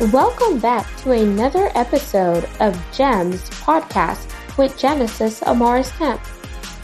Welcome 0.00 0.58
back 0.58 0.88
to 1.02 1.12
another 1.12 1.70
episode 1.76 2.48
of 2.58 2.74
GEMS 2.92 3.48
podcast 3.50 4.28
with 4.58 4.76
Genesis 4.76 5.38
Amaris 5.42 5.96
Kemp, 5.96 6.20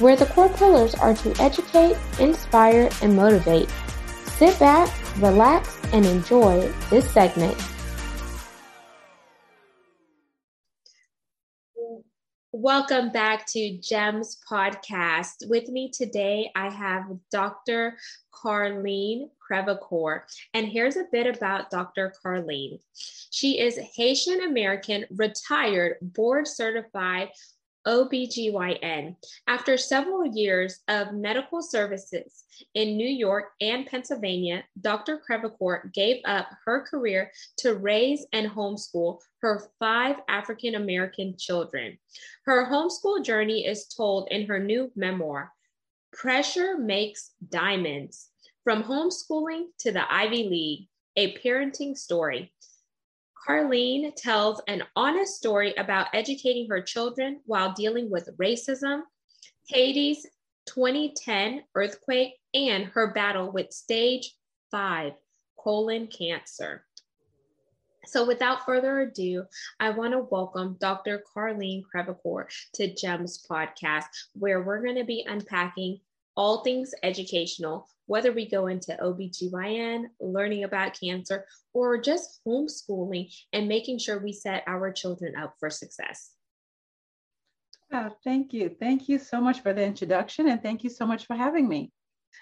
where 0.01 0.15
the 0.15 0.27
core 0.27 0.49
pillars 0.51 0.95
are 0.95 1.15
to 1.15 1.43
educate, 1.43 1.96
inspire, 2.21 2.88
and 3.03 3.17
motivate. 3.17 3.69
Sit 4.27 4.57
back, 4.61 4.88
relax, 5.19 5.77
and 5.93 6.07
enjoy 6.07 6.73
this 6.88 7.10
segment. 7.10 7.60
Welcome 12.53 13.11
back 13.11 13.45
to 13.49 13.77
GEMS 13.79 14.38
podcast. 14.49 15.49
With 15.49 15.69
me 15.69 15.90
today, 15.90 16.52
I 16.55 16.70
have 16.70 17.11
Dr. 17.33 17.98
Carlene 18.33 19.30
Crevecoeur. 19.51 20.23
And 20.55 20.66
here's 20.66 20.96
a 20.96 21.06
bit 21.10 21.27
about 21.27 21.70
Dr. 21.70 22.14
Carlene. 22.24 22.78
She 23.30 23.58
is 23.58 23.78
Haitian 23.96 24.42
American, 24.42 25.06
retired, 25.10 25.96
board 26.00 26.46
certified 26.46 27.30
OBGYN. 27.86 29.16
After 29.46 29.77
several 29.77 30.27
years 30.27 30.80
of 30.88 31.14
medical 31.14 31.62
services 31.62 32.44
in 32.74 32.96
New 32.96 33.08
York 33.08 33.52
and 33.60 33.86
Pennsylvania, 33.86 34.64
Dr. 34.80 35.18
Crevecoeur 35.18 35.92
gave 35.94 36.20
up 36.27 36.48
her 36.64 36.82
career 36.82 37.30
to 37.58 37.77
raise 37.77 38.27
and 38.32 38.50
homeschool 38.50 39.19
her 39.41 39.62
five 39.78 40.16
African 40.28 40.74
American 40.74 41.36
children. 41.38 41.98
Her 42.44 42.66
homeschool 42.70 43.24
journey 43.24 43.66
is 43.66 43.86
told 43.86 44.28
in 44.30 44.46
her 44.46 44.58
new 44.58 44.92
memoir, 44.94 45.50
Pressure 46.12 46.77
Makes 46.77 47.30
Diamonds 47.48 48.30
From 48.62 48.84
Homeschooling 48.84 49.69
to 49.78 49.91
the 49.91 50.05
Ivy 50.12 50.46
League, 50.46 50.88
a 51.16 51.34
parenting 51.38 51.96
story. 51.96 52.52
Carlene 53.34 54.12
tells 54.14 54.60
an 54.69 54.83
honest 54.95 55.36
story 55.36 55.72
about 55.77 56.08
educating 56.12 56.69
her 56.69 56.83
children 56.83 57.41
while 57.47 57.72
dealing 57.72 58.11
with 58.11 58.28
racism, 58.36 59.00
Haiti's 59.69 60.27
2010 60.66 61.62
earthquake, 61.75 62.34
and 62.53 62.84
her 62.84 63.14
battle 63.14 63.50
with 63.50 63.72
stage 63.72 64.34
five 64.70 65.14
colon 65.58 66.06
cancer. 66.06 66.84
So, 68.05 68.27
without 68.27 68.66
further 68.66 69.00
ado, 69.00 69.47
I 69.81 69.88
want 69.88 70.12
to 70.12 70.27
welcome 70.31 70.77
Dr. 70.78 71.25
Carlene 71.34 71.83
Crevecoeur 71.83 72.44
to 72.75 72.94
GEMS 72.94 73.47
podcast, 73.50 74.05
where 74.34 74.62
we're 74.62 74.83
going 74.83 74.97
to 74.97 75.05
be 75.05 75.25
unpacking 75.27 76.00
all 76.36 76.62
things 76.62 76.92
educational 77.03 77.88
whether 78.11 78.33
we 78.33 78.44
go 78.44 78.66
into 78.66 78.98
OBGYN, 79.00 80.06
learning 80.19 80.64
about 80.64 80.98
cancer, 80.98 81.47
or 81.72 81.97
just 81.97 82.41
homeschooling 82.44 83.33
and 83.53 83.69
making 83.69 84.00
sure 84.00 84.19
we 84.19 84.33
set 84.33 84.64
our 84.66 84.91
children 84.91 85.36
up 85.36 85.55
for 85.61 85.70
success. 85.70 86.33
Oh, 87.92 88.11
thank 88.25 88.53
you. 88.53 88.75
Thank 88.81 89.08
you 89.08 89.20
so 89.20 89.41
much 89.41 89.61
for 89.61 89.72
the 89.72 89.84
introduction 89.84 90.48
and 90.48 90.61
thank 90.61 90.83
you 90.83 90.91
so 90.91 91.06
much 91.06 91.27
for 91.27 91.36
having 91.36 91.69
me. 91.69 91.92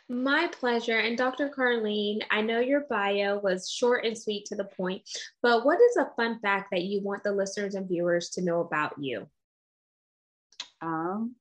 My 0.09 0.49
pleasure. 0.59 1.01
And 1.01 1.19
Dr. 1.19 1.51
Carlene, 1.51 2.23
I 2.31 2.41
know 2.41 2.61
your 2.61 2.87
bio 2.89 3.39
was 3.39 3.71
short 3.71 4.07
and 4.07 4.17
sweet 4.17 4.47
to 4.47 4.57
the 4.57 4.65
point, 4.65 5.03
but 5.43 5.67
what 5.67 5.79
is 5.83 5.99
a 5.99 6.11
fun 6.17 6.41
fact 6.41 6.71
that 6.73 6.85
you 6.85 7.03
want 7.03 7.25
the 7.25 7.33
listeners 7.33 7.75
and 7.75 7.87
viewers 7.87 8.31
to 8.31 8.43
know 8.43 8.63
about 8.63 8.95
you? 8.99 9.27
Um, 10.81 11.35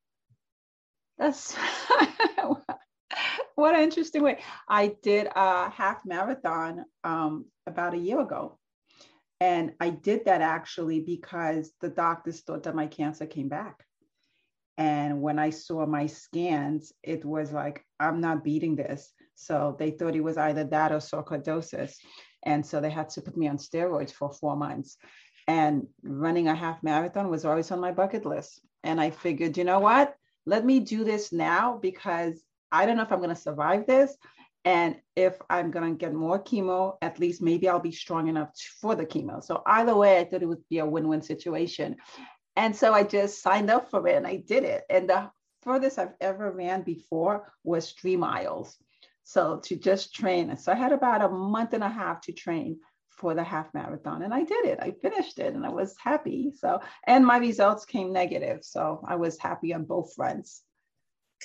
that's 1.17 1.55
what 3.55 3.75
an 3.75 3.81
interesting 3.81 4.23
way. 4.23 4.39
I 4.67 4.95
did 5.01 5.27
a 5.35 5.69
half 5.69 6.05
marathon 6.05 6.85
um, 7.03 7.45
about 7.65 7.93
a 7.93 7.97
year 7.97 8.19
ago. 8.19 8.57
And 9.39 9.73
I 9.79 9.91
did 9.91 10.25
that 10.25 10.41
actually 10.41 11.01
because 11.01 11.71
the 11.79 11.89
doctors 11.89 12.41
thought 12.41 12.63
that 12.63 12.75
my 12.75 12.87
cancer 12.87 13.25
came 13.25 13.49
back. 13.49 13.83
And 14.77 15.21
when 15.21 15.39
I 15.39 15.49
saw 15.49 15.85
my 15.85 16.05
scans, 16.05 16.93
it 17.03 17.25
was 17.25 17.51
like, 17.51 17.83
I'm 17.99 18.21
not 18.21 18.43
beating 18.43 18.75
this. 18.75 19.11
So 19.35 19.75
they 19.77 19.91
thought 19.91 20.15
it 20.15 20.23
was 20.23 20.37
either 20.37 20.63
that 20.65 20.91
or 20.91 20.97
sarcoidosis. 20.97 21.95
And 22.43 22.65
so 22.65 22.79
they 22.79 22.89
had 22.89 23.09
to 23.09 23.21
put 23.21 23.37
me 23.37 23.47
on 23.47 23.57
steroids 23.57 24.11
for 24.11 24.31
four 24.31 24.55
months. 24.55 24.97
And 25.47 25.87
running 26.03 26.47
a 26.47 26.55
half 26.55 26.83
marathon 26.83 27.29
was 27.29 27.45
always 27.45 27.71
on 27.71 27.79
my 27.79 27.91
bucket 27.91 28.25
list. 28.25 28.61
And 28.83 28.99
I 28.99 29.11
figured, 29.11 29.57
you 29.57 29.63
know 29.63 29.79
what? 29.79 30.15
Let 30.45 30.65
me 30.65 30.79
do 30.79 31.03
this 31.03 31.31
now 31.31 31.77
because 31.81 32.41
I 32.71 32.85
don't 32.85 32.97
know 32.97 33.03
if 33.03 33.11
I'm 33.11 33.19
going 33.19 33.29
to 33.29 33.35
survive 33.35 33.85
this. 33.85 34.15
And 34.65 34.97
if 35.15 35.37
I'm 35.49 35.71
going 35.71 35.93
to 35.93 35.97
get 35.97 36.13
more 36.13 36.43
chemo, 36.43 36.97
at 37.01 37.19
least 37.19 37.41
maybe 37.41 37.69
I'll 37.69 37.79
be 37.79 37.91
strong 37.91 38.27
enough 38.27 38.49
for 38.81 38.95
the 38.95 39.05
chemo. 39.05 39.41
So 39.41 39.61
either 39.65 39.95
way, 39.95 40.19
I 40.19 40.25
thought 40.25 40.41
it 40.41 40.47
would 40.47 40.67
be 40.69 40.79
a 40.79 40.85
win-win 40.85 41.21
situation. 41.21 41.95
And 42.57 42.75
so 42.75 42.93
I 42.93 43.03
just 43.03 43.41
signed 43.41 43.69
up 43.69 43.89
for 43.89 44.05
it 44.07 44.17
and 44.17 44.27
I 44.27 44.37
did 44.37 44.63
it. 44.63 44.83
And 44.89 45.09
the 45.09 45.29
furthest 45.61 45.99
I've 45.99 46.15
ever 46.19 46.51
ran 46.51 46.81
before 46.81 47.53
was 47.63 47.91
three 47.91 48.17
miles. 48.17 48.75
So 49.23 49.59
to 49.65 49.75
just 49.75 50.13
train. 50.13 50.55
So 50.57 50.71
I 50.71 50.75
had 50.75 50.91
about 50.91 51.21
a 51.21 51.29
month 51.29 51.73
and 51.73 51.83
a 51.83 51.89
half 51.89 52.21
to 52.21 52.33
train 52.33 52.79
for 53.09 53.33
the 53.33 53.43
half 53.43 53.73
marathon 53.73 54.21
and 54.21 54.33
I 54.33 54.43
did 54.43 54.65
it. 54.65 54.79
I 54.81 54.91
finished 54.91 55.39
it 55.39 55.53
and 55.53 55.65
I 55.65 55.69
was 55.69 55.95
happy. 55.97 56.51
So, 56.55 56.79
and 57.05 57.25
my 57.25 57.37
results 57.37 57.83
came 57.83 58.13
negative. 58.13 58.59
So 58.63 59.03
I 59.07 59.15
was 59.15 59.39
happy 59.39 59.73
on 59.73 59.85
both 59.85 60.13
fronts. 60.13 60.63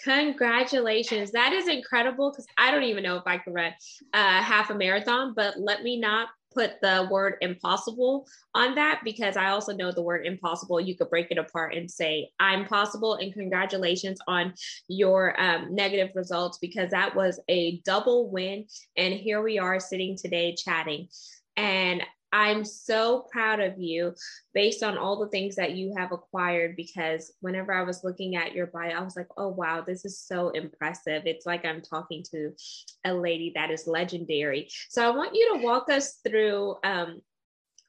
Congratulations. 0.05 1.33
That 1.33 1.53
is 1.53 1.69
incredible 1.69 2.31
because 2.31 2.47
I 2.57 2.71
don't 2.71 2.85
even 2.85 3.03
know 3.03 3.17
if 3.17 3.25
I 3.27 3.39
could 3.39 3.55
run 3.55 3.73
uh, 4.15 4.43
half 4.43 4.71
a 4.71 4.75
marathon, 4.75 5.35
but 5.35 5.59
let 5.59 5.83
me 5.83 5.99
not 5.99 6.29
put 6.55 6.81
the 6.81 7.09
word 7.11 7.37
impossible 7.41 8.27
on 8.55 8.75
that 8.75 9.01
because 9.05 9.37
I 9.37 9.49
also 9.49 9.75
know 9.75 9.91
the 9.91 10.03
word 10.03 10.27
impossible. 10.27 10.81
You 10.81 10.97
could 10.97 11.11
break 11.11 11.29
it 11.31 11.39
apart 11.39 11.75
and 11.75 11.91
say, 11.91 12.31
I'm 12.39 12.67
possible. 12.67 13.15
And 13.15 13.33
congratulations 13.33 14.19
on 14.27 14.55
your 14.89 15.41
um, 15.41 15.75
negative 15.75 16.11
results 16.15 16.59
because 16.59 16.91
that 16.91 17.15
was 17.15 17.41
a 17.49 17.81
double 17.85 18.31
win. 18.31 18.67
And 18.97 19.15
here 19.15 19.43
we 19.43 19.59
are 19.59 19.81
sitting 19.81 20.17
today 20.17 20.55
chatting. 20.55 21.09
And 21.57 22.03
I'm 22.33 22.65
so 22.65 23.27
proud 23.31 23.61
of 23.61 23.79
you 23.79 24.15
based 24.55 24.83
on 24.83 24.97
all 24.97 25.21
the 25.21 25.29
things 25.29 25.55
that 25.57 25.73
you 25.73 25.95
have 25.97 26.13
acquired 26.13 26.77
because 26.77 27.33
whenever 27.41 27.75
I 27.75 27.83
was 27.83 28.05
looking 28.05 28.37
at 28.37 28.55
your 28.55 28.69
bio, 28.69 28.91
I 28.91 29.03
was 29.03 29.17
like, 29.17 29.29
oh, 29.37 29.49
wow, 29.49 29.83
this 29.87 30.05
is 30.05 30.19
so 30.19 30.49
impressive. 30.51 31.23
It's 31.27 31.45
like 31.45 31.67
I'm 31.67 31.83
talking 31.83 32.23
to 32.31 32.53
a 33.05 33.13
lady 33.13 33.53
that 33.55 33.71
is 33.71 33.87
legendary. 33.87 34.69
So 34.89 35.07
I 35.07 35.15
want 35.15 35.35
you 35.35 35.55
to 35.55 35.65
walk 35.65 35.91
us 35.91 36.21
through 36.27 36.77
um, 36.85 37.21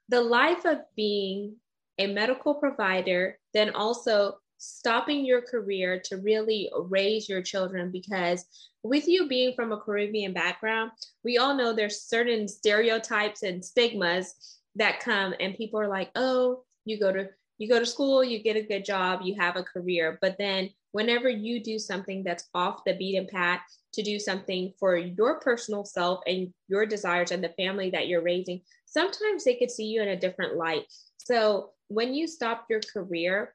the 0.09 0.22
life 0.22 0.66
of 0.66 0.80
being 0.96 1.56
a 1.98 2.08
medical 2.08 2.56
provider, 2.56 3.40
then 3.54 3.70
also 3.70 4.40
stopping 4.63 5.25
your 5.25 5.41
career 5.41 6.00
to 6.06 6.18
really 6.18 6.72
raise 6.88 7.28
your 7.28 7.41
children 7.41 7.91
because 7.91 8.46
with 8.84 9.07
you 9.07 9.28
being 9.28 9.53
from 9.56 9.72
a 9.72 9.78
Caribbean 9.78 10.34
background, 10.34 10.91
we 11.24 11.38
all 11.38 11.56
know 11.56 11.74
there's 11.74 12.01
certain 12.01 12.47
stereotypes 12.47 13.44
and 13.44 13.63
stigmas 13.63 14.59
that 14.75 15.00
come 15.00 15.34
and 15.40 15.56
people 15.56 15.79
are 15.79 15.88
like, 15.88 16.12
"Oh, 16.16 16.63
you 16.85 17.00
go 17.00 17.12
to 17.12 17.29
you 17.57 17.69
go 17.69 17.79
to 17.79 17.85
school, 17.85 18.24
you 18.24 18.40
get 18.40 18.56
a 18.56 18.62
good 18.62 18.84
job, 18.84 19.22
you 19.24 19.35
have 19.35 19.56
a 19.56 19.63
career." 19.63 20.18
But 20.22 20.38
then 20.38 20.69
whenever 20.91 21.30
you 21.30 21.62
do 21.62 21.78
something 21.78 22.24
that's 22.24 22.50
off 22.53 22.84
the 22.85 22.95
beaten 22.95 23.28
path 23.28 23.62
to 23.94 24.01
do 24.01 24.19
something 24.19 24.74
for 24.80 24.97
your 24.97 25.40
personal 25.40 25.85
self 25.85 26.22
and 26.25 26.53
your 26.68 26.85
desires 26.85 27.31
and 27.31 27.44
the 27.44 27.50
family 27.50 27.90
that 27.90 28.07
you're 28.07 28.22
raising, 28.22 28.62
sometimes 28.85 29.44
they 29.44 29.56
could 29.56 29.72
see 29.72 29.85
you 29.85 30.01
in 30.01 30.09
a 30.09 30.19
different 30.19 30.56
light. 30.56 30.85
So 31.18 31.72
when 31.88 32.13
you 32.13 32.28
stop 32.28 32.66
your 32.69 32.81
career, 32.81 33.53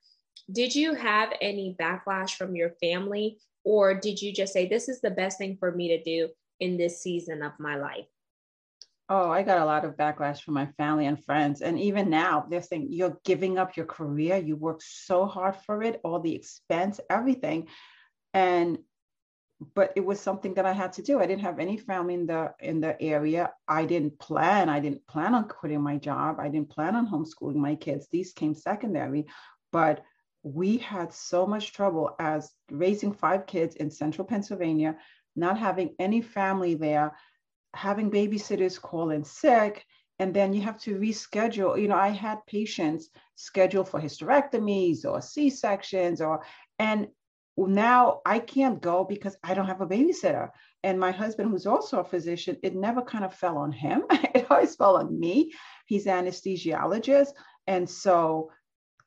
did 0.51 0.75
you 0.75 0.95
have 0.95 1.33
any 1.41 1.77
backlash 1.79 2.31
from 2.31 2.57
your 2.57 2.71
family, 2.81 3.39
or 3.65 3.95
did 3.95 4.21
you 4.21 4.33
just 4.33 4.53
say, 4.53 4.67
This 4.67 4.89
is 4.89 5.01
the 5.01 5.11
best 5.11 5.39
thing 5.39 5.57
for 5.59 5.73
me 5.73 5.89
to 5.89 6.03
do 6.03 6.29
in 6.61 6.77
this 6.77 7.03
season 7.03 7.43
of 7.43 7.53
my 7.59 7.77
life? 7.77 8.07
Oh, 9.11 9.31
I 9.31 9.43
got 9.43 9.59
a 9.59 9.65
lot 9.65 9.85
of 9.85 9.97
backlash 9.97 10.43
from 10.43 10.55
my 10.55 10.67
family 10.77 11.07
and 11.07 11.23
friends. 11.25 11.63
And 11.63 11.79
even 11.79 12.11
now, 12.11 12.47
they're 12.49 12.63
saying, 12.63 12.89
You're 12.91 13.19
giving 13.25 13.59
up 13.59 13.77
your 13.77 13.87
career. 13.87 14.37
You 14.37 14.57
work 14.57 14.81
so 14.83 15.27
hard 15.27 15.57
for 15.67 15.83
it, 15.83 16.01
all 16.05 16.21
the 16.21 16.35
expense, 16.35 17.01
everything. 17.11 17.69
And 18.33 18.79
but 19.75 19.93
it 19.97 20.05
was 20.05 20.21
something 20.21 20.55
that 20.55 20.67
I 20.67 20.73
had 20.73 20.93
to 20.95 21.03
do. 21.03 21.19
I 21.19 21.27
didn't 21.27 21.43
have 21.43 21.59
any 21.59 21.77
family 21.77 22.15
in 22.15 22.27
the 22.27 22.55
in 22.61 22.81
the 22.81 23.01
area. 23.03 23.53
I 23.67 23.87
didn't 23.87 24.19
plan. 24.19 24.69
I 24.69 24.79
didn't 24.81 25.07
plan 25.09 25.35
on 25.35 25.49
quitting 25.49 25.83
my 25.83 25.97
job. 25.97 26.39
I 26.39 26.49
didn't 26.49 26.71
plan 26.71 26.95
on 26.95 27.11
homeschooling 27.11 27.57
my 27.57 27.75
kids. 27.75 28.07
These 28.11 28.33
came 28.33 28.55
secondary. 28.55 29.27
But 29.73 30.05
we 30.43 30.79
had 30.79 31.13
so 31.13 31.47
much 31.47 31.73
trouble 31.73 32.15
as 32.19 32.53
raising 32.71 33.13
five 33.13 33.47
kids 33.47 33.77
in 33.77 33.91
central 33.91 34.27
Pennsylvania, 34.27 34.97
not 35.37 35.59
having 35.59 35.95
any 35.99 36.21
family 36.21 36.75
there, 36.75 37.17
having 37.75 38.11
babysitters 38.11 38.81
call 38.81 39.11
in 39.11 39.25
sick, 39.25 39.85
and 40.19 40.35
then 40.35 40.53
you 40.53 40.61
have 40.63 40.79
to 40.81 40.97
reschedule. 40.97 41.81
You 41.81 41.89
know, 41.89 41.97
I 41.97 42.09
had 42.09 42.45
patients 42.47 43.11
scheduled 43.37 43.89
for 43.89 44.01
hysterectomies 44.01 45.05
or 45.05 45.21
C 45.21 45.51
sections, 45.51 46.21
or 46.21 46.45
and 46.79 47.09
now 47.57 48.21
I 48.25 48.39
can't 48.39 48.81
go 48.81 49.05
because 49.05 49.37
I 49.43 49.55
don't 49.55 49.67
have 49.67 49.81
a 49.81 49.87
babysitter. 49.87 50.51
And 50.85 51.01
my 51.01 51.11
husband, 51.11 51.51
who's 51.51 51.67
also 51.67 52.01
a 52.01 52.05
physician, 52.05 52.57
it 52.63 52.77
never 52.77 53.03
kind 53.03 53.25
of 53.25 53.35
fell 53.35 53.59
on 53.59 53.73
him. 53.73 54.05
it 54.11 54.47
always 54.51 54.77
fell 54.77 54.97
on 54.97 55.19
me. 55.19 55.53
He's 55.87 56.07
anesthesiologist. 56.07 57.31
And 57.67 57.89
so 57.89 58.51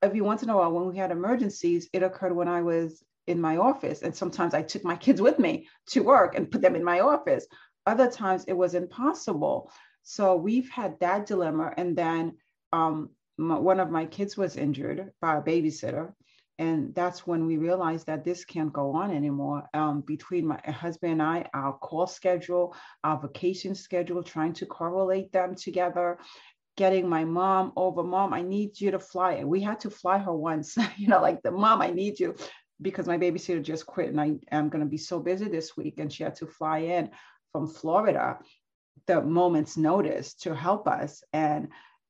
every 0.01 0.21
once 0.21 0.44
in 0.44 0.50
a 0.50 0.57
while, 0.57 0.71
when 0.71 0.88
we 0.88 0.98
had 0.98 1.12
emergencies, 1.12 1.89
it 1.94 2.03
occurred 2.03 2.36
when 2.36 2.48
I 2.48 2.62
was 2.62 3.03
in 3.27 3.39
my 3.39 3.57
office. 3.57 4.01
And 4.01 4.15
sometimes 4.15 4.53
I 4.53 4.62
took 4.62 4.83
my 4.83 4.95
kids 4.95 5.21
with 5.21 5.39
me 5.39 5.68
to 5.89 6.01
work 6.01 6.36
and 6.36 6.50
put 6.50 6.62
them 6.62 6.75
in 6.75 6.83
my 6.83 7.00
office. 7.00 7.45
Other 7.86 8.09
times 8.09 8.45
it 8.45 8.53
was 8.53 8.74
impossible. 8.75 9.71
So 10.03 10.36
we've 10.36 10.69
had 10.69 11.00
that 11.00 11.25
dilemma. 11.25 11.74
And 11.77 11.95
then 11.95 12.38
um, 12.74 13.09
my, 13.38 13.57
one 13.57 13.80
of 13.80 13.92
my 13.92 14.06
kids 14.06 14.36
was 14.36 14.57
injured 14.57 15.12
by 15.21 15.38
a 15.38 15.42
babysitter. 15.42 16.13
And 16.59 16.94
that's 16.94 17.25
when 17.25 17.47
we 17.47 17.57
realized 17.57 18.06
that 18.06 18.24
this 18.24 18.45
can't 18.45 18.71
go 18.71 18.92
on 18.92 19.12
anymore. 19.12 19.68
Um, 19.74 20.01
between 20.01 20.45
my 20.45 20.59
husband 20.65 21.13
and 21.13 21.21
I, 21.21 21.50
our 21.56 21.74
call 21.74 22.06
schedule, 22.06 22.75
our 23.04 23.19
vacation 23.19 23.74
schedule, 23.74 24.21
trying 24.21 24.54
to 24.54 24.68
correlate 24.68 25.31
them 25.31 25.56
together, 25.56 26.19
getting 26.81 27.07
my 27.07 27.24
mom 27.24 27.72
over, 27.75 28.01
mom, 28.01 28.33
I 28.33 28.42
need 28.42 28.81
you 28.81 28.89
to 28.89 28.98
fly. 28.98 29.44
We 29.44 29.62
had 29.62 29.80
to 29.81 29.92
fly 29.92 30.18
her 30.18 30.33
once, 30.33 30.75
you 30.98 31.07
know, 31.07 31.22
like 31.22 31.44
the 31.44 31.51
mom, 31.51 31.80
I 31.80 31.92
need 31.92 32.19
you 32.19 32.33
because 32.81 33.06
my 33.06 33.19
babysitter 33.19 33.62
just 33.62 33.86
quit 33.86 34.10
and 34.10 34.19
I 34.19 34.39
am 34.51 34.69
going 34.69 34.83
to 34.83 34.89
be 34.89 34.98
so 34.98 35.19
busy 35.19 35.48
this 35.48 35.78
week. 35.78 36.00
And 36.00 36.12
she 36.12 36.24
had 36.24 36.33
to 36.38 36.48
fly 36.48 36.80
in 36.80 37.12
from 37.51 37.68
Florida 37.68 38.39
the 39.06 39.22
moment's 39.22 39.78
notice 39.78 40.33
to 40.38 40.56
help 40.56 40.88
us. 40.88 41.24
And, 41.33 41.68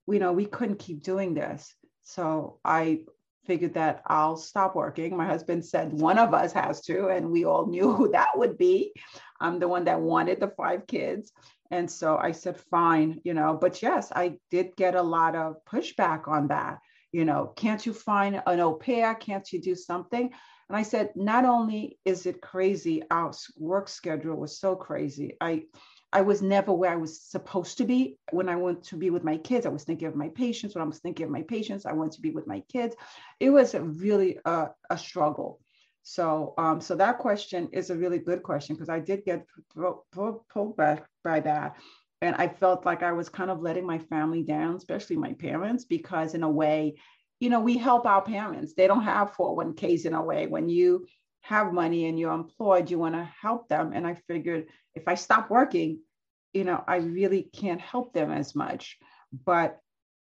you 0.08 0.20
know, 0.20 0.32
we 0.32 0.46
couldn't 0.46 0.80
keep 0.80 1.04
doing 1.04 1.34
this. 1.34 1.76
So 2.04 2.60
I 2.64 3.02
figured 3.46 3.74
that 3.74 4.02
I'll 4.06 4.38
stop 4.38 4.76
working. 4.76 5.16
My 5.16 5.26
husband 5.26 5.66
said 5.66 5.94
one 5.94 6.18
of 6.18 6.34
us 6.34 6.54
has 6.54 6.82
to, 6.82 7.08
and 7.08 7.32
we 7.32 7.46
all 7.46 7.66
knew 7.66 7.92
who 7.96 8.12
that 8.12 8.38
would 8.38 8.58
be. 8.58 8.94
I'm 9.40 9.60
the 9.60 9.68
one 9.68 9.86
that 9.86 10.00
wanted 10.00 10.40
the 10.40 10.50
five 10.50 10.88
kids. 10.88 11.32
And 11.72 11.90
so 11.90 12.18
I 12.18 12.34
said, 12.34 12.60
fine, 12.60 13.22
you 13.24 13.34
know, 13.34 13.58
but 13.60 13.82
yes, 13.82 14.12
I 14.14 14.38
did 14.50 14.76
get 14.76 14.96
a 14.96 15.02
lot 15.02 15.36
of 15.36 15.64
pushback 15.66 16.28
on 16.28 16.50
that. 16.50 16.80
You 17.14 17.26
know, 17.26 17.54
can't 17.56 17.86
you 17.86 17.94
find 17.94 18.42
an 18.46 18.60
au 18.60 18.74
pair? 18.74 19.16
Can't 19.16 19.52
you 19.52 19.62
do 19.62 19.76
something? 19.76 20.32
And 20.70 20.78
I 20.78 20.84
said, 20.84 21.12
not 21.16 21.44
only 21.44 21.98
is 22.06 22.26
it 22.26 22.42
crazy, 22.42 23.04
our 23.12 23.32
work 23.58 23.90
schedule 23.90 24.36
was 24.36 24.60
so 24.60 24.76
crazy. 24.76 25.36
I 25.42 25.64
I 26.14 26.22
was 26.22 26.42
never 26.42 26.74
where 26.74 26.92
I 26.92 26.98
was 26.98 27.22
supposed 27.22 27.78
to 27.78 27.86
be 27.86 28.18
when 28.32 28.50
I 28.50 28.58
went 28.58 28.84
to 28.86 28.98
be 28.98 29.10
with 29.10 29.24
my 29.24 29.38
kids. 29.38 29.66
I 29.66 29.70
was 29.70 29.84
thinking 29.84 30.08
of 30.08 30.16
my 30.16 30.30
patients. 30.30 30.76
When 30.76 30.82
I 30.82 30.88
was 30.88 31.00
thinking 31.00 31.26
of 31.26 31.32
my 31.32 31.44
patients, 31.44 31.86
I 31.86 31.94
went 31.94 32.12
to 32.14 32.22
be 32.22 32.32
with 32.32 32.48
my 32.48 32.62
kids. 32.72 32.96
It 33.40 33.50
was 33.50 33.74
really 33.74 34.40
a, 34.44 34.70
a 34.90 34.98
struggle. 34.98 35.62
So, 36.04 36.54
um, 36.58 36.82
so 36.82 36.96
that 36.96 37.20
question 37.20 37.70
is 37.72 37.90
a 37.90 37.96
really 37.96 38.20
good 38.20 38.44
question 38.44 38.76
because 38.76 38.90
I 38.90 39.00
did 39.00 39.24
get 39.24 39.46
pulled 39.76 40.78
back 40.78 41.06
by 41.24 41.40
that, 41.42 41.76
and 42.22 42.36
I 42.36 42.48
felt 42.48 42.86
like 42.86 43.04
I 43.04 43.12
was 43.12 43.30
kind 43.30 43.52
of 43.52 43.62
letting 43.62 43.86
my 43.86 44.00
family 44.00 44.44
down, 44.44 44.76
especially 44.76 45.18
my 45.18 45.34
parents, 45.34 45.86
because 45.86 46.34
in 46.34 46.44
a 46.44 46.50
way, 46.50 46.96
you 47.40 47.50
know, 47.50 47.60
we 47.60 47.78
help 47.78 48.06
our 48.06 48.22
parents. 48.22 48.74
They 48.74 48.88
don't 48.88 49.04
have 49.04 49.34
401ks 49.34 50.06
in 50.06 50.14
a 50.14 50.22
way. 50.22 50.48
When 50.48 50.70
you 50.70 51.06
have 51.42 51.74
money 51.74 52.08
and 52.08 52.20
you're 52.20 52.34
employed, 52.34 52.90
you 52.90 53.00
want 53.00 53.16
to 53.16 53.30
help 53.42 53.68
them. 53.68 53.92
And 53.94 54.06
I 54.08 54.16
figured 54.28 54.68
if 54.96 55.08
I 55.08 55.16
stop 55.16 55.50
working, 55.50 56.00
you 56.54 56.64
know, 56.64 56.84
I 56.88 56.98
really 56.98 57.44
can't 57.44 57.82
help 57.82 58.14
them 58.14 58.32
as 58.32 58.56
much. 58.56 58.98
But 59.46 59.80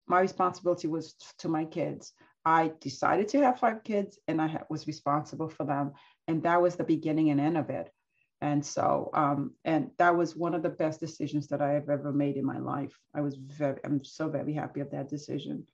my 0.06 0.20
responsibility 0.20 0.88
was 0.88 1.14
to 1.38 1.48
my 1.48 1.64
kids. 1.64 2.12
I 2.44 2.72
decided 2.80 3.28
to 3.28 3.42
have 3.42 3.60
five 3.60 3.84
kids 3.84 4.18
and 4.26 4.40
I 4.40 4.62
was 4.68 4.86
responsible 4.86 5.48
for 5.48 5.64
them. 5.64 5.92
And 6.26 6.42
that 6.42 6.60
was 6.60 6.76
the 6.76 6.84
beginning 6.84 7.30
and 7.30 7.40
end 7.40 7.56
of 7.56 7.70
it. 7.70 7.88
And 8.40 8.64
so, 8.64 9.10
um, 9.14 9.52
and 9.64 9.90
that 9.98 10.16
was 10.16 10.34
one 10.34 10.54
of 10.54 10.64
the 10.64 10.68
best 10.68 10.98
decisions 10.98 11.46
that 11.48 11.62
I 11.62 11.72
have 11.72 11.88
ever 11.88 12.12
made 12.12 12.36
in 12.36 12.44
my 12.44 12.58
life. 12.58 12.92
I 13.14 13.20
was 13.20 13.36
very, 13.36 13.78
I'm 13.84 14.02
so 14.02 14.28
very 14.28 14.52
happy 14.52 14.80
of 14.80 14.90
that 14.90 15.08
decision. 15.08 15.64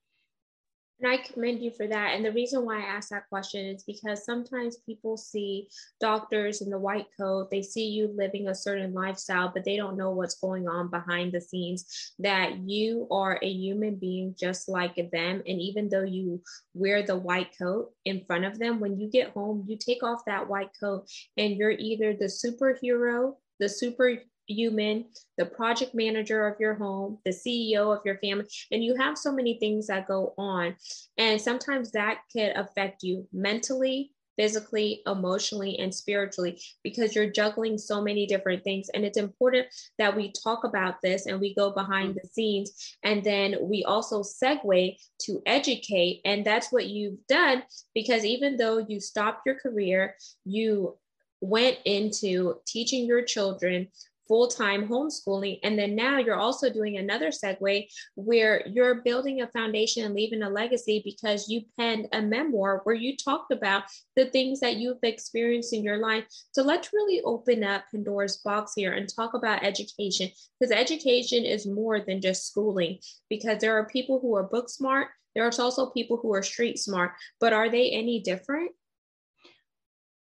And 1.01 1.13
I 1.13 1.19
commend 1.19 1.63
you 1.63 1.71
for 1.71 1.87
that. 1.87 2.15
And 2.15 2.25
the 2.25 2.33
reason 2.33 2.65
why 2.65 2.79
I 2.79 2.87
asked 2.87 3.11
that 3.11 3.29
question 3.29 3.67
is 3.67 3.85
because 3.85 4.25
sometimes 4.25 4.79
people 4.79 5.17
see 5.17 5.69
doctors 6.01 6.61
in 6.61 6.71
the 6.71 6.79
white 6.79 7.07
coat, 7.17 7.51
they 7.51 7.63
see 7.63 7.87
you 7.87 8.13
living 8.17 8.49
a 8.49 8.55
certain 8.55 8.93
lifestyle, 8.93 9.53
but 9.55 9.65
they 9.65 9.77
don't 9.77 9.97
know 9.97 10.11
what's 10.11 10.41
going 10.41 10.67
on 10.67 10.91
behind 10.91 11.33
the 11.33 11.41
scenes. 11.41 12.15
That 12.19 12.59
you 12.59 13.07
are 13.13 13.39
a 13.41 13.49
human 13.49 13.95
being 13.95 14.35
just 14.39 14.69
like 14.69 14.97
them. 14.97 15.43
And 15.47 15.61
even 15.61 15.89
though 15.89 16.03
you 16.03 16.43
wear 16.75 17.05
the 17.05 17.17
white 17.17 17.57
coat 17.57 17.93
in 18.05 18.25
front 18.25 18.45
of 18.45 18.59
them, 18.59 18.81
when 18.81 18.99
you 18.99 19.09
get 19.09 19.31
home, 19.31 19.65
you 19.69 19.77
take 19.79 20.03
off 20.03 20.25
that 20.27 20.49
white 20.49 20.71
coat 20.81 21.09
and 21.37 21.57
you're 21.57 21.71
either 21.71 22.13
the 22.13 22.27
superhero, 22.27 23.35
the 23.61 23.69
super 23.69 24.17
human, 24.49 25.07
the 25.37 25.47
project 25.47 25.95
manager 25.95 26.47
of 26.47 26.59
your 26.59 26.75
home, 26.75 27.19
the 27.25 27.31
CEO 27.31 27.97
of 27.97 28.05
your 28.05 28.19
family, 28.19 28.47
and 28.73 28.83
you 28.83 28.95
have 28.97 29.17
so 29.17 29.33
many 29.33 29.59
things 29.59 29.87
that 29.87 30.09
go 30.09 30.35
on. 30.39 30.75
And 31.17 31.41
sometimes 31.41 31.93
that 31.93 32.21
could 32.33 32.53
affect 32.57 33.03
you 33.03 33.29
mentally, 33.33 34.13
physically, 34.39 35.03
emotionally, 35.07 35.79
and 35.79 35.93
spiritually 35.93 36.61
because 36.85 37.15
you're 37.15 37.31
juggling 37.31 37.77
so 37.77 38.01
many 38.01 38.25
different 38.25 38.63
things. 38.63 38.89
And 38.95 39.05
it's 39.05 39.19
important 39.19 39.67
that 39.99 40.17
we 40.17 40.33
talk 40.45 40.65
about 40.65 41.03
this 41.03 41.27
and 41.27 41.41
we 41.41 41.55
go 41.55 41.73
behind 41.73 42.15
the 42.15 42.29
scenes. 42.29 42.97
And 43.03 43.23
then 43.25 43.57
we 43.61 43.85
also 43.85 44.23
segue 44.23 44.97
to 45.23 45.43
educate. 45.45 46.21
And 46.25 46.45
that's 46.45 46.73
what 46.73 46.87
you've 46.87 47.19
done 47.29 47.65
because 47.95 48.25
even 48.25 48.57
though 48.57 48.79
you 48.79 49.01
stopped 49.01 49.43
your 49.45 49.57
career, 49.57 50.15
you 50.45 50.97
went 51.41 51.79
into 51.85 52.57
teaching 52.67 53.07
your 53.07 53.23
children 53.23 53.89
full-time 54.29 54.87
homeschooling. 54.87 55.59
And 55.63 55.79
then 55.79 55.97
now 55.97 56.19
you're 56.19 56.37
also 56.37 56.71
doing 56.71 56.99
another 56.99 57.29
segue 57.29 57.87
where 58.15 58.63
you're 58.69 59.03
building 59.03 59.41
a 59.41 59.49
foundation 59.49 60.05
and 60.05 60.15
leaving 60.15 60.43
a 60.43 60.51
legacy 60.51 61.03
because 61.05 61.49
you 61.49 61.63
penned 61.79 62.09
a 62.13 62.23
memoir 62.23 62.83
where 62.85 62.95
you 62.95 63.17
talked 63.17 63.51
about 63.53 63.85
the 64.17 64.27
things 64.27 64.61
that 64.61 64.77
you've 64.77 64.99
experienced 65.03 65.73
in 65.73 65.83
your 65.83 65.99
life. 65.99 66.25
So 66.53 66.63
let's 66.63 66.93
really 66.93 67.23
open 67.23 67.65
up 67.65 67.85
pandora's 67.91 68.37
box 68.39 68.73
here 68.77 68.93
and 68.93 69.09
talk 69.09 69.35
about 69.35 69.65
education 69.65 70.31
because 70.61 70.73
education 70.73 71.45
is 71.45 71.67
more 71.67 72.01
than 72.01 72.21
just 72.21 72.47
schooling 72.47 72.99
because 73.31 73.59
there 73.61 73.77
are 73.77 73.87
people 73.87 74.21
who 74.21 74.37
are 74.37 74.43
book 74.43 74.69
smart. 74.69 75.09
There's 75.35 75.59
also 75.59 75.91
people 75.91 76.17
who 76.17 76.35
are 76.35 76.43
street 76.43 76.79
smart. 76.79 77.13
But 77.41 77.53
are 77.53 77.71
they 77.71 77.91
any 77.91 78.21
different 78.21 78.73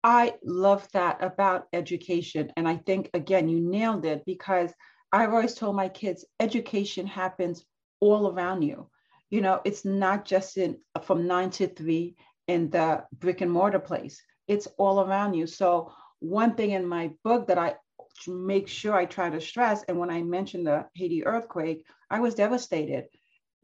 I 0.04 0.34
love 0.44 0.86
that 0.92 1.24
about 1.24 1.66
education. 1.72 2.52
And 2.58 2.68
I 2.68 2.76
think, 2.76 3.08
again, 3.14 3.48
you 3.48 3.58
nailed 3.58 4.04
it 4.04 4.22
because 4.26 4.70
I've 5.10 5.32
always 5.32 5.54
told 5.54 5.76
my 5.76 5.88
kids 5.88 6.26
education 6.38 7.06
happens 7.06 7.64
all 8.00 8.30
around 8.30 8.62
you. 8.62 8.90
You 9.30 9.40
know, 9.40 9.62
it's 9.64 9.84
not 9.86 10.26
just 10.26 10.58
in 10.58 10.76
from 11.02 11.26
nine 11.26 11.50
to 11.52 11.66
three 11.66 12.16
in 12.46 12.68
the 12.68 13.04
brick 13.18 13.40
and 13.40 13.50
mortar 13.50 13.78
place, 13.78 14.22
it's 14.46 14.68
all 14.76 15.00
around 15.00 15.32
you. 15.32 15.46
So, 15.46 15.90
one 16.20 16.54
thing 16.54 16.72
in 16.72 16.86
my 16.86 17.10
book 17.24 17.48
that 17.48 17.58
I 17.58 17.76
make 18.26 18.68
sure 18.68 18.94
I 18.94 19.06
try 19.06 19.30
to 19.30 19.40
stress, 19.40 19.84
and 19.84 19.98
when 19.98 20.10
I 20.10 20.22
mentioned 20.22 20.66
the 20.66 20.86
Haiti 20.94 21.24
earthquake, 21.24 21.84
I 22.10 22.20
was 22.20 22.34
devastated 22.34 23.06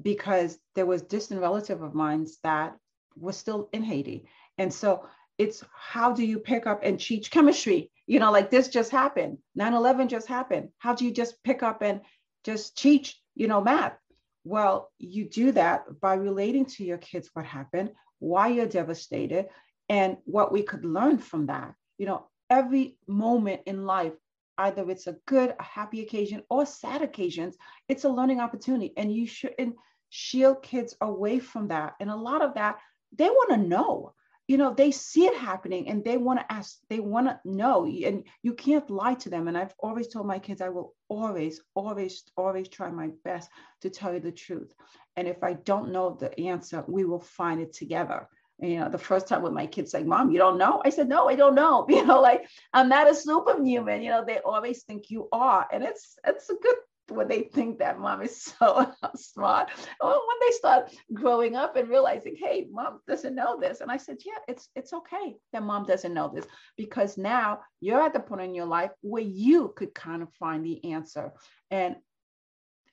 because 0.02 0.58
there 0.74 0.86
was 0.86 1.02
distant 1.02 1.40
relative 1.40 1.82
of 1.82 1.94
mine 1.94 2.26
that 2.42 2.76
was 3.14 3.36
still 3.36 3.68
in 3.72 3.82
Haiti. 3.82 4.26
And 4.56 4.72
so 4.72 5.06
it's 5.40 5.64
how 5.72 6.12
do 6.12 6.22
you 6.22 6.38
pick 6.38 6.66
up 6.66 6.80
and 6.82 7.00
teach 7.00 7.30
chemistry? 7.30 7.90
You 8.06 8.20
know 8.20 8.30
like 8.30 8.50
this 8.50 8.68
just 8.68 8.90
happened. 8.90 9.38
9-11 9.58 10.08
just 10.08 10.28
happened. 10.28 10.68
How 10.76 10.94
do 10.94 11.06
you 11.06 11.12
just 11.12 11.42
pick 11.42 11.62
up 11.62 11.80
and 11.80 12.02
just 12.44 12.76
teach 12.76 13.18
you 13.34 13.48
know 13.48 13.62
math? 13.62 13.96
Well 14.44 14.90
you 14.98 15.24
do 15.24 15.52
that 15.52 15.98
by 15.98 16.14
relating 16.14 16.66
to 16.66 16.84
your 16.84 16.98
kids 16.98 17.30
what 17.32 17.46
happened 17.46 17.90
why 18.18 18.48
you're 18.48 18.66
devastated 18.66 19.46
and 19.88 20.18
what 20.24 20.52
we 20.52 20.62
could 20.62 20.84
learn 20.84 21.16
from 21.16 21.46
that. 21.46 21.74
You 21.96 22.04
know 22.04 22.26
every 22.50 22.98
moment 23.06 23.62
in 23.64 23.86
life 23.86 24.12
either 24.58 24.90
it's 24.90 25.06
a 25.06 25.16
good 25.26 25.54
a 25.58 25.62
happy 25.62 26.02
occasion 26.02 26.42
or 26.50 26.66
sad 26.66 27.00
occasions 27.00 27.56
it's 27.88 28.04
a 28.04 28.16
learning 28.18 28.40
opportunity. 28.40 28.92
And 28.98 29.10
you 29.10 29.26
shouldn't 29.26 29.76
shield 30.10 30.62
kids 30.62 30.94
away 31.00 31.38
from 31.38 31.68
that. 31.68 31.94
And 31.98 32.10
a 32.10 32.24
lot 32.28 32.42
of 32.42 32.52
that 32.54 32.76
they 33.16 33.30
want 33.30 33.52
to 33.52 33.56
know 33.56 34.12
you 34.50 34.56
know 34.56 34.74
they 34.74 34.90
see 34.90 35.26
it 35.26 35.36
happening 35.36 35.88
and 35.88 36.02
they 36.04 36.16
want 36.16 36.40
to 36.40 36.52
ask 36.52 36.78
they 36.88 36.98
want 36.98 37.28
to 37.28 37.38
know 37.44 37.86
and 37.86 38.24
you 38.42 38.52
can't 38.52 38.90
lie 38.90 39.14
to 39.14 39.30
them. 39.30 39.46
And 39.46 39.56
i've 39.56 39.74
always 39.78 40.08
told 40.08 40.26
my 40.26 40.40
kids 40.40 40.60
i 40.60 40.68
will 40.68 40.92
always 41.08 41.60
always 41.76 42.24
always 42.36 42.66
try 42.68 42.90
my 42.90 43.10
best 43.22 43.48
to 43.82 43.90
tell 43.90 44.12
you 44.12 44.18
the 44.18 44.32
truth. 44.32 44.72
And 45.16 45.28
if 45.28 45.44
i 45.44 45.52
don't 45.52 45.92
know 45.92 46.16
the 46.18 46.32
answer 46.40 46.84
we 46.88 47.04
will 47.04 47.20
find 47.20 47.60
it 47.60 47.72
together. 47.72 48.26
You 48.58 48.80
know 48.80 48.88
the 48.90 49.06
first 49.08 49.28
time 49.28 49.42
with 49.42 49.52
my 49.52 49.66
kids 49.66 49.94
like 49.94 50.04
mom 50.04 50.32
you 50.32 50.38
don't 50.38 50.58
know? 50.58 50.82
I 50.84 50.90
said 50.90 51.08
no 51.08 51.28
i 51.28 51.36
don't 51.36 51.54
know. 51.54 51.86
You 51.96 52.04
know 52.04 52.20
like 52.20 52.42
i'm 52.74 52.88
not 52.88 53.08
a 53.08 53.14
superhuman. 53.14 54.02
You 54.02 54.10
know 54.10 54.24
they 54.24 54.40
always 54.40 54.82
think 54.82 55.10
you 55.10 55.28
are. 55.30 55.64
And 55.72 55.84
it's 55.84 56.18
it's 56.26 56.50
a 56.50 56.56
good 56.66 56.80
when 57.10 57.28
they 57.28 57.42
think 57.42 57.78
that 57.78 57.98
mom 57.98 58.22
is 58.22 58.42
so 58.58 58.92
smart. 59.16 59.70
When 60.00 60.40
they 60.40 60.52
start 60.52 60.94
growing 61.12 61.56
up 61.56 61.76
and 61.76 61.88
realizing 61.88 62.36
hey 62.36 62.68
mom 62.70 63.00
doesn't 63.06 63.34
know 63.34 63.58
this. 63.60 63.80
And 63.80 63.90
i 63.90 63.96
said 63.96 64.18
yeah 64.24 64.38
it's 64.48 64.68
it's 64.74 64.92
okay 64.92 65.36
that 65.52 65.62
mom 65.62 65.86
doesn't 65.86 66.14
know 66.14 66.30
this 66.34 66.46
because 66.76 67.18
now 67.18 67.60
you're 67.80 68.02
at 68.02 68.12
the 68.12 68.20
point 68.20 68.42
in 68.42 68.54
your 68.54 68.66
life 68.66 68.90
where 69.00 69.22
you 69.22 69.72
could 69.76 69.94
kind 69.94 70.22
of 70.22 70.32
find 70.34 70.64
the 70.64 70.92
answer. 70.92 71.32
And 71.70 71.96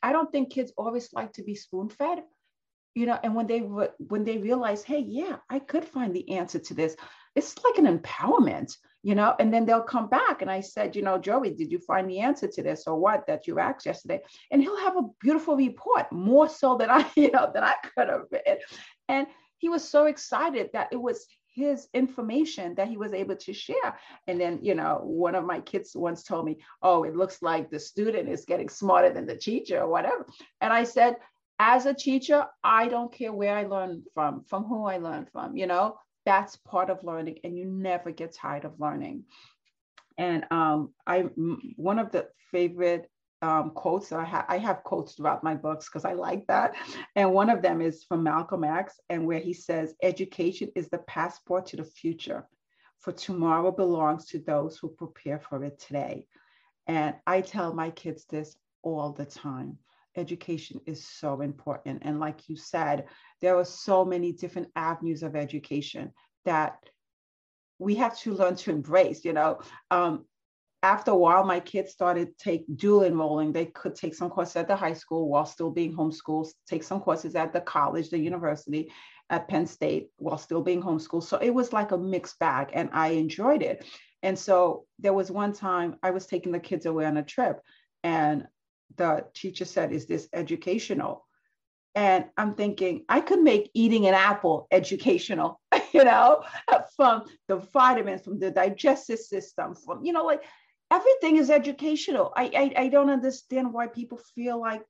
I 0.03 0.11
don't 0.11 0.31
think 0.31 0.51
kids 0.51 0.71
always 0.77 1.11
like 1.13 1.33
to 1.33 1.43
be 1.43 1.55
spoon 1.55 1.89
fed 1.89 2.23
you 2.97 3.05
know 3.05 3.19
and 3.23 3.35
when 3.35 3.45
they 3.45 3.59
when 3.59 4.23
they 4.23 4.39
realize 4.39 4.83
hey 4.83 5.05
yeah 5.07 5.35
i 5.51 5.59
could 5.59 5.85
find 5.85 6.15
the 6.15 6.31
answer 6.31 6.57
to 6.57 6.73
this 6.73 6.95
it's 7.37 7.55
like 7.63 7.77
an 7.77 7.97
empowerment 7.97 8.75
you 9.03 9.15
know 9.15 9.35
and 9.39 9.53
then 9.53 9.65
they'll 9.65 9.93
come 9.95 10.09
back 10.09 10.41
and 10.41 10.49
i 10.49 10.59
said 10.59 10.95
you 10.95 11.03
know 11.03 11.17
joey 11.17 11.51
did 11.51 11.71
you 11.71 11.79
find 11.79 12.09
the 12.09 12.19
answer 12.19 12.47
to 12.47 12.63
this 12.63 12.85
or 12.87 12.99
what 12.99 13.25
that 13.27 13.47
you 13.47 13.59
asked 13.59 13.85
yesterday 13.85 14.19
and 14.51 14.61
he'll 14.61 14.77
have 14.77 14.97
a 14.97 15.07
beautiful 15.21 15.55
report 15.55 16.11
more 16.11 16.49
so 16.49 16.75
than 16.75 16.89
i 16.89 17.05
you 17.15 17.31
know 17.31 17.49
than 17.53 17.63
i 17.63 17.75
could 17.95 18.09
have 18.09 18.29
been 18.29 18.57
and 19.07 19.27
he 19.59 19.69
was 19.69 19.87
so 19.87 20.05
excited 20.05 20.69
that 20.73 20.89
it 20.91 21.01
was 21.01 21.25
his 21.57 21.87
information 21.95 22.75
that 22.75 22.87
he 22.87 22.97
was 22.97 23.13
able 23.13 23.35
to 23.35 23.51
share. 23.51 23.97
And 24.27 24.39
then, 24.39 24.59
you 24.61 24.75
know, 24.75 24.99
one 25.03 25.33
of 25.33 25.43
my 25.43 25.59
kids 25.59 25.95
once 25.95 26.21
told 26.21 26.45
me, 26.45 26.59
Oh, 26.83 27.03
it 27.03 27.15
looks 27.15 27.41
like 27.41 27.71
the 27.71 27.79
student 27.79 28.29
is 28.29 28.45
getting 28.45 28.69
smarter 28.69 29.11
than 29.11 29.25
the 29.25 29.35
teacher 29.35 29.81
or 29.81 29.87
whatever. 29.87 30.27
And 30.61 30.71
I 30.71 30.83
said, 30.83 31.15
as 31.59 31.87
a 31.87 31.93
teacher, 31.93 32.45
I 32.63 32.87
don't 32.87 33.11
care 33.11 33.33
where 33.33 33.57
I 33.57 33.63
learn 33.63 34.03
from, 34.13 34.43
from 34.43 34.65
who 34.65 34.85
I 34.85 34.97
learn 34.97 35.25
from, 35.31 35.57
you 35.57 35.65
know, 35.65 35.97
that's 36.27 36.57
part 36.57 36.89
of 36.89 37.05
learning 37.05 37.39
and 37.45 37.57
you 37.57 37.63
never 37.63 38.11
get 38.11 38.33
tired 38.33 38.65
of 38.65 38.81
learning. 38.81 39.23
And 40.17 40.43
um, 40.51 40.93
I, 41.07 41.21
one 41.77 41.99
of 41.99 42.11
the 42.11 42.27
favorite 42.51 43.09
um, 43.41 43.69
quotes 43.69 44.11
I 44.11 44.25
have, 44.25 44.43
I 44.49 44.57
have 44.57 44.83
quotes 44.83 45.13
throughout 45.13 45.41
my 45.41 45.55
books 45.55 45.87
because 45.87 46.03
I 46.03 46.13
like 46.13 46.45
that. 46.47 46.75
And 47.15 47.31
one 47.31 47.49
of 47.49 47.61
them 47.61 47.79
is 47.81 48.03
from 48.03 48.23
Malcolm 48.23 48.65
X 48.65 48.99
and 49.09 49.25
where 49.25 49.39
he 49.39 49.53
says, 49.53 49.95
education 50.03 50.69
is 50.75 50.89
the 50.89 50.97
passport 50.97 51.67
to 51.67 51.77
the 51.77 51.85
future 51.85 52.45
for 52.99 53.13
tomorrow 53.13 53.71
belongs 53.71 54.25
to 54.25 54.39
those 54.39 54.77
who 54.77 54.89
prepare 54.89 55.39
for 55.39 55.63
it 55.63 55.79
today. 55.79 56.27
And 56.87 57.15
I 57.25 57.39
tell 57.39 57.73
my 57.73 57.89
kids 57.91 58.25
this 58.25 58.57
all 58.83 59.13
the 59.13 59.25
time 59.25 59.77
education 60.17 60.79
is 60.85 61.05
so 61.05 61.41
important. 61.41 62.03
And 62.03 62.19
like 62.19 62.49
you 62.49 62.55
said, 62.55 63.05
there 63.41 63.57
are 63.57 63.65
so 63.65 64.03
many 64.03 64.31
different 64.31 64.69
avenues 64.75 65.23
of 65.23 65.35
education 65.35 66.11
that 66.45 66.77
we 67.79 67.95
have 67.95 68.17
to 68.19 68.33
learn 68.33 68.55
to 68.55 68.71
embrace. 68.71 69.23
You 69.23 69.33
know, 69.33 69.59
um, 69.91 70.25
after 70.83 71.11
a 71.11 71.15
while, 71.15 71.43
my 71.43 71.59
kids 71.59 71.91
started 71.91 72.37
take 72.37 72.65
dual 72.75 73.03
enrolling. 73.03 73.51
They 73.51 73.65
could 73.65 73.95
take 73.95 74.15
some 74.15 74.29
courses 74.29 74.55
at 74.57 74.67
the 74.67 74.75
high 74.75 74.93
school 74.93 75.29
while 75.29 75.45
still 75.45 75.71
being 75.71 75.95
homeschooled, 75.95 76.49
take 76.67 76.83
some 76.83 76.99
courses 76.99 77.35
at 77.35 77.53
the 77.53 77.61
college, 77.61 78.09
the 78.09 78.19
university, 78.19 78.91
at 79.29 79.47
Penn 79.47 79.65
State 79.65 80.09
while 80.17 80.37
still 80.37 80.61
being 80.61 80.81
homeschooled. 80.81 81.23
So 81.23 81.37
it 81.37 81.49
was 81.49 81.73
like 81.73 81.91
a 81.91 81.97
mixed 81.97 82.39
bag, 82.39 82.69
and 82.73 82.89
I 82.93 83.09
enjoyed 83.09 83.61
it. 83.61 83.85
And 84.23 84.37
so 84.37 84.85
there 84.99 85.13
was 85.13 85.29
one 85.29 85.53
time 85.53 85.97
I 86.01 86.11
was 86.11 86.25
taking 86.25 86.51
the 86.51 86.59
kids 86.59 86.85
away 86.85 87.05
on 87.05 87.17
a 87.17 87.23
trip, 87.23 87.59
and 88.03 88.47
the 88.95 89.25
teacher 89.33 89.65
said, 89.65 89.91
Is 89.91 90.05
this 90.05 90.27
educational? 90.33 91.25
And 91.95 92.25
I'm 92.37 92.53
thinking, 92.53 93.05
I 93.09 93.21
could 93.21 93.41
make 93.41 93.71
eating 93.73 94.05
an 94.05 94.13
apple 94.13 94.67
educational, 94.71 95.59
you 95.93 96.03
know, 96.03 96.43
from 96.95 97.23
the 97.47 97.57
vitamins, 97.57 98.23
from 98.23 98.37
the 98.37 98.51
digestive 98.51 99.19
system, 99.19 99.73
from, 99.73 100.05
you 100.05 100.13
know, 100.13 100.23
like 100.23 100.43
everything 100.91 101.37
is 101.37 101.49
educational. 101.49 102.31
I, 102.35 102.51
I, 102.77 102.83
I 102.83 102.87
don't 102.89 103.09
understand 103.09 103.73
why 103.73 103.87
people 103.87 104.19
feel 104.35 104.61
like 104.61 104.83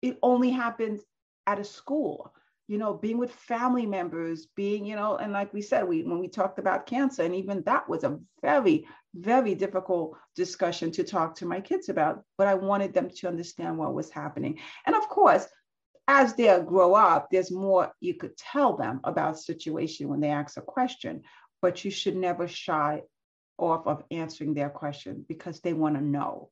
it 0.00 0.18
only 0.22 0.50
happens 0.50 1.02
at 1.46 1.58
a 1.58 1.64
school 1.64 2.32
you 2.68 2.76
know, 2.76 2.92
being 2.92 3.16
with 3.16 3.32
family 3.32 3.86
members, 3.86 4.46
being, 4.54 4.84
you 4.84 4.94
know, 4.94 5.16
and 5.16 5.32
like 5.32 5.52
we 5.54 5.62
said, 5.62 5.88
we 5.88 6.02
when 6.02 6.18
we 6.18 6.28
talked 6.28 6.58
about 6.58 6.86
cancer, 6.86 7.22
and 7.22 7.34
even 7.34 7.62
that 7.62 7.88
was 7.88 8.04
a 8.04 8.18
very, 8.42 8.86
very 9.18 9.54
difficult 9.54 10.16
discussion 10.36 10.90
to 10.92 11.04
talk 11.04 11.34
to 11.36 11.46
my 11.46 11.60
kids 11.60 11.88
about. 11.88 12.22
But 12.36 12.46
I 12.46 12.54
wanted 12.54 12.94
them 12.94 13.10
to 13.16 13.28
understand 13.28 13.76
what 13.76 13.94
was 13.94 14.10
happening. 14.10 14.58
And 14.86 14.94
of 14.94 15.08
course, 15.08 15.46
as 16.06 16.34
they 16.34 16.46
grow 16.66 16.94
up, 16.94 17.28
there's 17.30 17.50
more 17.50 17.92
you 18.00 18.14
could 18.14 18.36
tell 18.36 18.76
them 18.76 19.00
about 19.04 19.38
situation 19.38 20.08
when 20.08 20.20
they 20.20 20.30
ask 20.30 20.56
a 20.56 20.62
question, 20.62 21.22
but 21.60 21.84
you 21.84 21.90
should 21.90 22.16
never 22.16 22.48
shy 22.48 23.02
off 23.58 23.86
of 23.86 24.04
answering 24.10 24.54
their 24.54 24.70
question 24.70 25.24
because 25.28 25.60
they 25.60 25.72
want 25.72 25.96
to 25.96 26.02
know. 26.02 26.50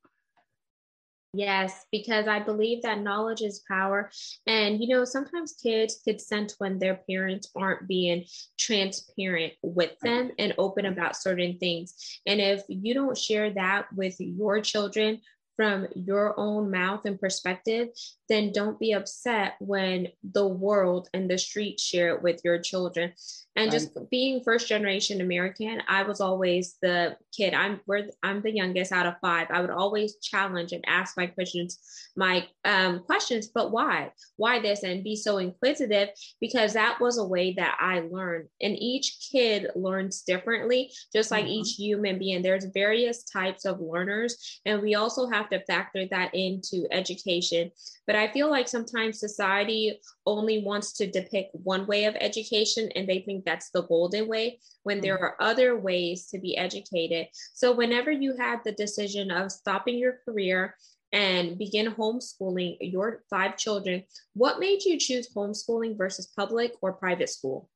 Yes, 1.33 1.85
because 1.93 2.27
I 2.29 2.39
believe 2.39 2.83
that 2.83 3.01
knowledge 3.01 3.43
is 3.43 3.63
power. 3.69 4.11
And, 4.47 4.83
you 4.83 4.89
know, 4.89 5.05
sometimes 5.05 5.53
kids 5.63 6.01
could 6.03 6.21
sense 6.21 6.55
when 6.59 6.79
their 6.79 7.01
parents 7.09 7.51
aren't 7.55 7.87
being 7.87 8.25
transparent 8.59 9.53
with 9.63 9.99
them 10.01 10.31
and 10.39 10.55
open 10.57 10.87
about 10.87 11.17
certain 11.17 11.59
things. 11.59 12.21
And 12.27 12.41
if 12.41 12.63
you 12.69 12.95
don't 12.95 13.19
share 13.19 13.51
that 13.51 13.93
with 13.95 14.17
your 14.19 14.63
children 14.63 15.21
from 15.57 15.89
your 15.95 16.39
own 16.39 16.71
mouth 16.71 17.05
and 17.05 17.21
perspective, 17.21 17.89
then 18.29 18.53
don't 18.53 18.79
be 18.79 18.93
upset 18.93 19.55
when 19.61 20.09
the 20.23 20.47
world 20.47 21.09
and 21.13 21.31
the 21.31 21.39
street 21.39 21.81
share 21.81 22.15
it 22.15 22.23
with 22.23 22.41
your 22.45 22.59
children. 22.59 23.13
And 23.57 23.71
just 23.71 23.97
being 24.11 24.43
first 24.45 24.69
generation 24.69 25.23
American, 25.23 25.81
I 25.89 26.03
was 26.03 26.21
always 26.21 26.77
the 26.83 27.17
kid. 27.35 27.55
I'm 27.55 27.81
where 27.87 28.09
I'm 28.23 28.43
the 28.43 28.55
youngest 28.55 28.93
out 28.93 29.07
of 29.07 29.15
five. 29.23 29.47
I 29.51 29.63
would 29.63 29.71
always 29.71 30.17
challenge 30.17 30.73
and 30.73 30.85
ask 30.87 31.17
my 31.17 31.27
questions, 31.27 31.79
my 32.17 32.47
um, 32.67 33.01
questions, 33.01 33.49
but 33.49 33.73
why? 33.73 34.13
Why 34.37 34.61
this? 34.61 34.83
And 34.83 35.03
be 35.03 35.17
so 35.17 35.39
inquisitive 35.39 36.11
because 36.39 36.75
that 36.75 37.01
was 37.01 37.17
a 37.17 37.25
way 37.25 37.55
that 37.55 37.79
I 37.81 38.01
learned. 38.01 38.49
And 38.61 38.77
each 38.79 39.31
kid 39.33 39.69
learns 39.75 40.21
differently, 40.21 40.93
just 41.15 41.31
like 41.31 41.45
mm-hmm. 41.45 41.55
each 41.55 41.77
human 41.77 42.19
being. 42.19 42.43
There's 42.43 42.67
various 42.67 43.25
types 43.25 43.65
of 43.65 43.81
learners, 43.81 44.61
and 44.67 44.83
we 44.83 44.97
also 44.97 45.29
have 45.29 45.49
to 45.49 45.65
factor 45.65 46.05
that 46.11 46.35
into 46.35 46.87
education. 46.91 47.71
But 48.07 48.17
I 48.17 48.31
feel 48.33 48.51
like 48.51 48.69
sometimes 48.69 49.19
society 49.19 49.99
only 50.27 50.63
wants 50.63 50.93
to 50.95 51.11
depict 51.11 51.55
one 51.55 51.87
way 51.87 52.05
of 52.05 52.17
education 52.21 52.91
and 52.95 53.09
they 53.09 53.21
think 53.21 53.46
that's 53.47 53.71
the 53.71 53.85
golden 53.85 54.29
way 54.29 54.59
when 54.83 55.01
there 55.01 55.15
mm-hmm. 55.15 55.25
are 55.25 55.37
other 55.41 55.79
ways 55.79 56.27
to 56.29 56.39
be 56.39 56.57
educated. 56.57 57.29
So, 57.55 57.73
whenever 57.73 58.11
you 58.11 58.37
had 58.37 58.61
the 58.65 58.73
decision 58.73 59.31
of 59.31 59.53
stopping 59.53 59.97
your 59.97 60.19
career 60.25 60.75
and 61.13 61.57
begin 61.57 61.95
homeschooling 61.95 62.77
your 62.81 63.23
five 63.31 63.57
children, 63.57 64.03
what 64.35 64.59
made 64.59 64.85
you 64.85 64.99
choose 64.99 65.33
homeschooling 65.33 65.97
versus 65.97 66.27
public 66.37 66.73
or 66.83 66.93
private 66.93 67.31
school? 67.31 67.71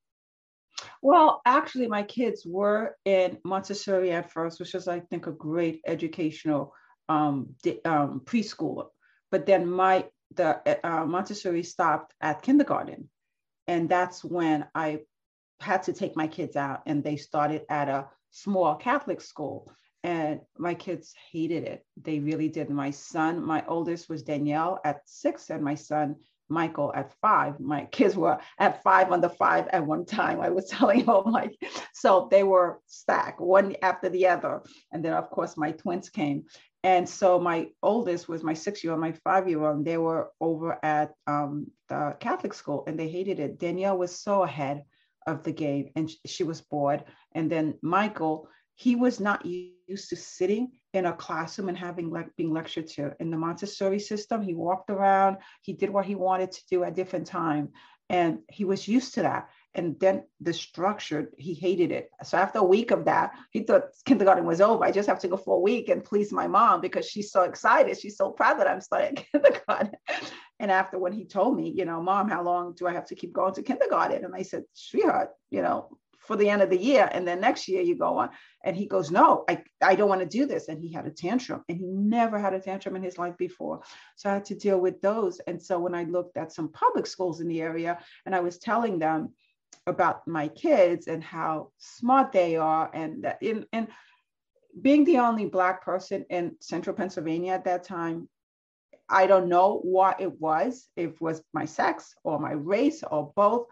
Well, 1.02 1.40
actually, 1.46 1.86
my 1.88 2.02
kids 2.02 2.44
were 2.46 2.96
in 3.04 3.38
Montessori 3.44 4.12
at 4.12 4.30
first, 4.30 4.60
which 4.60 4.74
was, 4.74 4.88
I 4.88 5.00
think, 5.00 5.26
a 5.26 5.32
great 5.32 5.80
educational 5.86 6.74
um, 7.08 7.54
um, 7.84 8.22
preschool. 8.24 8.88
But 9.30 9.46
then 9.46 9.66
my 9.68 10.06
the 10.34 10.60
uh, 10.86 11.04
Montessori 11.06 11.64
stopped 11.64 12.14
at 12.20 12.42
kindergarten, 12.42 13.10
and 13.66 13.88
that's 13.88 14.24
when 14.24 14.66
I 14.74 15.00
had 15.60 15.82
to 15.84 15.92
take 15.92 16.16
my 16.16 16.26
kids 16.26 16.56
out, 16.56 16.82
and 16.86 17.02
they 17.02 17.16
started 17.16 17.62
at 17.68 17.88
a 17.88 18.08
small 18.30 18.74
Catholic 18.74 19.20
school. 19.20 19.72
And 20.02 20.40
my 20.56 20.72
kids 20.72 21.12
hated 21.30 21.64
it. 21.64 21.84
They 22.02 22.20
really 22.20 22.48
did. 22.48 22.70
My 22.70 22.90
son, 22.90 23.44
my 23.44 23.62
oldest 23.68 24.08
was 24.08 24.22
Danielle 24.22 24.80
at 24.84 25.02
six, 25.04 25.50
and 25.50 25.62
my 25.62 25.74
son 25.74 26.16
Michael 26.50 26.92
at 26.94 27.12
five. 27.22 27.58
My 27.60 27.84
kids 27.92 28.16
were 28.16 28.38
at 28.58 28.82
five 28.82 29.12
on 29.12 29.20
the 29.20 29.30
five 29.30 29.68
at 29.68 29.86
one 29.86 30.04
time. 30.04 30.40
I 30.40 30.50
was 30.50 30.66
telling 30.70 31.04
him, 31.04 31.22
my 31.26 31.50
so 31.94 32.28
they 32.30 32.42
were 32.42 32.80
stacked 32.86 33.40
one 33.40 33.76
after 33.82 34.08
the 34.08 34.26
other. 34.26 34.62
And 34.92 35.04
then, 35.04 35.14
of 35.14 35.30
course, 35.30 35.56
my 35.56 35.72
twins 35.72 36.10
came. 36.10 36.44
And 36.82 37.08
so 37.08 37.38
my 37.38 37.68
oldest 37.82 38.28
was 38.28 38.42
my 38.42 38.54
six 38.54 38.82
year 38.82 38.92
old, 38.92 39.02
my 39.02 39.12
five 39.12 39.48
year 39.48 39.62
old, 39.62 39.76
and 39.76 39.86
they 39.86 39.98
were 39.98 40.30
over 40.40 40.78
at 40.82 41.12
um, 41.26 41.70
the 41.88 42.16
Catholic 42.20 42.54
school 42.54 42.84
and 42.86 42.98
they 42.98 43.08
hated 43.08 43.38
it. 43.38 43.58
Danielle 43.58 43.98
was 43.98 44.18
so 44.18 44.42
ahead 44.42 44.84
of 45.30 45.42
the 45.42 45.52
game 45.52 45.90
and 45.96 46.10
she 46.26 46.44
was 46.44 46.60
bored. 46.60 47.04
And 47.34 47.50
then 47.50 47.78
Michael, 47.82 48.48
he 48.74 48.96
was 48.96 49.20
not 49.20 49.44
used 49.44 50.08
to 50.10 50.16
sitting 50.16 50.72
in 50.92 51.06
a 51.06 51.12
classroom 51.12 51.68
and 51.68 51.78
having 51.78 52.10
like 52.10 52.34
being 52.36 52.52
lectured 52.52 52.88
to. 52.88 53.12
In 53.20 53.30
the 53.30 53.36
Montessori 53.36 53.98
system, 53.98 54.42
he 54.42 54.54
walked 54.54 54.90
around, 54.90 55.38
he 55.62 55.72
did 55.72 55.90
what 55.90 56.06
he 56.06 56.14
wanted 56.14 56.52
to 56.52 56.62
do 56.70 56.84
at 56.84 56.94
different 56.94 57.26
time. 57.26 57.70
And 58.08 58.40
he 58.48 58.64
was 58.64 58.88
used 58.88 59.14
to 59.14 59.22
that 59.22 59.50
and 59.74 59.98
then 60.00 60.24
the 60.40 60.52
structure 60.52 61.30
he 61.38 61.54
hated 61.54 61.92
it 61.92 62.10
so 62.22 62.36
after 62.36 62.58
a 62.58 62.64
week 62.64 62.90
of 62.90 63.04
that 63.04 63.32
he 63.50 63.60
thought 63.60 63.84
kindergarten 64.04 64.44
was 64.44 64.60
over 64.60 64.84
i 64.84 64.90
just 64.90 65.08
have 65.08 65.20
to 65.20 65.28
go 65.28 65.36
for 65.36 65.56
a 65.56 65.60
week 65.60 65.88
and 65.88 66.04
please 66.04 66.32
my 66.32 66.46
mom 66.46 66.80
because 66.80 67.08
she's 67.08 67.30
so 67.30 67.42
excited 67.42 67.98
she's 67.98 68.16
so 68.16 68.30
proud 68.30 68.58
that 68.58 68.66
i'm 68.66 68.80
starting 68.80 69.14
kindergarten 69.32 69.92
and 70.60 70.70
after 70.70 70.98
when 70.98 71.12
he 71.12 71.24
told 71.24 71.56
me 71.56 71.72
you 71.74 71.84
know 71.84 72.00
mom 72.00 72.28
how 72.28 72.42
long 72.42 72.72
do 72.74 72.86
i 72.86 72.92
have 72.92 73.06
to 73.06 73.16
keep 73.16 73.32
going 73.32 73.54
to 73.54 73.62
kindergarten? 73.62 74.24
And 74.24 74.34
i 74.34 74.42
said 74.42 74.64
sweetheart 74.74 75.30
you 75.50 75.62
know 75.62 75.88
for 76.20 76.36
the 76.36 76.48
end 76.48 76.62
of 76.62 76.70
the 76.70 76.78
year 76.78 77.08
and 77.12 77.26
then 77.26 77.40
next 77.40 77.66
year 77.66 77.82
you 77.82 77.96
go 77.96 78.18
on. 78.18 78.30
And 78.62 78.76
he 78.76 78.86
goes 78.86 79.10
no 79.10 79.44
i, 79.48 79.62
I 79.82 79.94
don't 79.96 80.08
want 80.08 80.20
to 80.20 80.38
do 80.38 80.46
this. 80.46 80.68
And 80.68 80.80
he 80.80 80.92
had 80.92 81.06
a 81.06 81.10
tantrum 81.10 81.64
and 81.68 81.76
he 81.76 81.86
never 81.86 82.38
had 82.38 82.54
a 82.54 82.60
tantrum 82.60 82.94
in 82.94 83.02
his 83.02 83.18
life 83.18 83.36
before. 83.36 83.82
So 84.16 84.30
i 84.30 84.34
had 84.34 84.44
to 84.44 84.54
deal 84.54 84.78
with 84.78 85.00
those. 85.00 85.40
And 85.48 85.60
so 85.60 85.78
when 85.80 85.94
i 85.94 86.04
looked 86.04 86.36
at 86.36 86.52
some 86.52 86.68
public 86.70 87.06
schools 87.06 87.40
in 87.40 87.48
the 87.48 87.60
area 87.60 87.98
and 88.26 88.34
i 88.34 88.40
was 88.40 88.58
telling 88.58 88.98
them 88.98 89.30
about 89.86 90.28
my 90.28 90.46
kids 90.48 91.06
and 91.08 91.24
how 91.24 91.72
smart 91.78 92.32
they 92.32 92.56
are 92.56 92.90
and 92.94 93.24
that 93.24 93.38
in 93.42 93.66
and 93.72 93.88
being 94.80 95.04
the 95.04 95.18
only 95.18 95.46
black 95.46 95.82
person 95.82 96.24
in 96.30 96.54
central 96.60 96.94
pennsylvania 96.94 97.52
at 97.54 97.64
that 97.64 97.82
time 97.82 98.28
I 99.10 99.26
don't 99.26 99.48
know 99.48 99.80
what 99.82 100.20
it 100.20 100.40
was, 100.40 100.88
if 100.96 101.10
it 101.10 101.20
was 101.20 101.42
my 101.52 101.64
sex 101.64 102.14
or 102.24 102.38
my 102.38 102.52
race 102.52 103.02
or 103.02 103.32
both. 103.34 103.66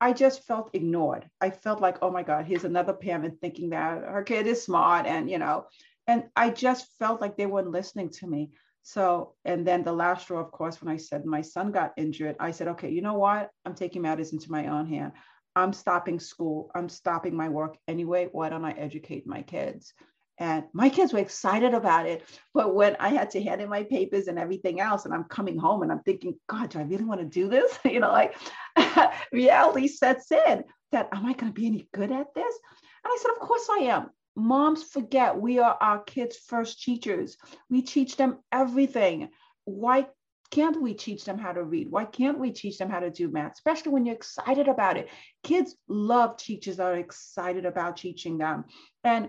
I 0.00 0.12
just 0.12 0.46
felt 0.46 0.70
ignored. 0.74 1.28
I 1.40 1.50
felt 1.50 1.80
like, 1.80 1.98
oh 2.02 2.10
my 2.10 2.22
God, 2.22 2.46
here's 2.46 2.64
another 2.64 2.92
parent 2.92 3.40
thinking 3.40 3.70
that 3.70 4.02
her 4.04 4.22
kid 4.22 4.46
is 4.46 4.62
smart 4.62 5.06
and, 5.06 5.28
you 5.28 5.38
know, 5.38 5.66
and 6.06 6.24
I 6.36 6.50
just 6.50 6.86
felt 6.98 7.20
like 7.20 7.36
they 7.36 7.46
weren't 7.46 7.70
listening 7.70 8.10
to 8.10 8.26
me. 8.26 8.50
So, 8.82 9.34
and 9.44 9.66
then 9.66 9.82
the 9.82 9.92
last 9.92 10.22
straw, 10.22 10.40
of 10.40 10.50
course, 10.50 10.80
when 10.80 10.92
I 10.92 10.96
said 10.96 11.26
my 11.26 11.42
son 11.42 11.72
got 11.72 11.92
injured, 11.96 12.36
I 12.40 12.52
said, 12.52 12.68
okay, 12.68 12.88
you 12.88 13.02
know 13.02 13.18
what? 13.18 13.50
I'm 13.66 13.74
taking 13.74 14.02
matters 14.02 14.32
into 14.32 14.50
my 14.50 14.68
own 14.68 14.86
hand. 14.86 15.12
I'm 15.54 15.72
stopping 15.72 16.20
school. 16.20 16.70
I'm 16.74 16.88
stopping 16.88 17.36
my 17.36 17.48
work 17.48 17.76
anyway. 17.86 18.28
Why 18.32 18.48
don't 18.48 18.64
I 18.64 18.72
educate 18.72 19.26
my 19.26 19.42
kids? 19.42 19.92
And 20.38 20.64
my 20.72 20.88
kids 20.88 21.12
were 21.12 21.18
excited 21.18 21.74
about 21.74 22.06
it. 22.06 22.22
But 22.54 22.74
when 22.74 22.96
I 23.00 23.08
had 23.08 23.30
to 23.30 23.42
hand 23.42 23.60
in 23.60 23.68
my 23.68 23.82
papers 23.82 24.28
and 24.28 24.38
everything 24.38 24.80
else, 24.80 25.04
and 25.04 25.12
I'm 25.12 25.24
coming 25.24 25.58
home 25.58 25.82
and 25.82 25.90
I'm 25.90 26.02
thinking, 26.02 26.38
God, 26.48 26.70
do 26.70 26.78
I 26.78 26.82
really 26.82 27.04
want 27.04 27.20
to 27.20 27.26
do 27.26 27.48
this? 27.48 27.78
you 27.84 28.00
know, 28.00 28.12
like 28.12 28.36
reality 29.32 29.88
sets 29.88 30.30
in 30.30 30.64
that, 30.92 31.08
am 31.12 31.26
I 31.26 31.32
going 31.32 31.52
to 31.52 31.60
be 31.60 31.66
any 31.66 31.88
good 31.92 32.12
at 32.12 32.34
this? 32.34 32.58
And 33.04 33.12
I 33.12 33.18
said, 33.20 33.32
Of 33.32 33.40
course 33.40 33.68
I 33.70 33.78
am. 33.84 34.10
Moms 34.36 34.84
forget 34.84 35.40
we 35.40 35.58
are 35.58 35.76
our 35.80 36.02
kids' 36.04 36.36
first 36.36 36.82
teachers. 36.82 37.36
We 37.68 37.82
teach 37.82 38.16
them 38.16 38.38
everything. 38.52 39.30
Why 39.64 40.06
can't 40.50 40.80
we 40.80 40.94
teach 40.94 41.24
them 41.24 41.38
how 41.38 41.52
to 41.52 41.62
read? 41.62 41.90
Why 41.90 42.04
can't 42.04 42.38
we 42.38 42.52
teach 42.52 42.78
them 42.78 42.88
how 42.88 43.00
to 43.00 43.10
do 43.10 43.28
math, 43.28 43.54
especially 43.54 43.92
when 43.92 44.06
you're 44.06 44.14
excited 44.14 44.68
about 44.68 44.96
it? 44.96 45.08
Kids 45.42 45.74
love 45.88 46.36
teachers 46.36 46.76
that 46.76 46.86
are 46.86 46.94
excited 46.94 47.66
about 47.66 47.96
teaching 47.96 48.38
them. 48.38 48.64
And 49.04 49.28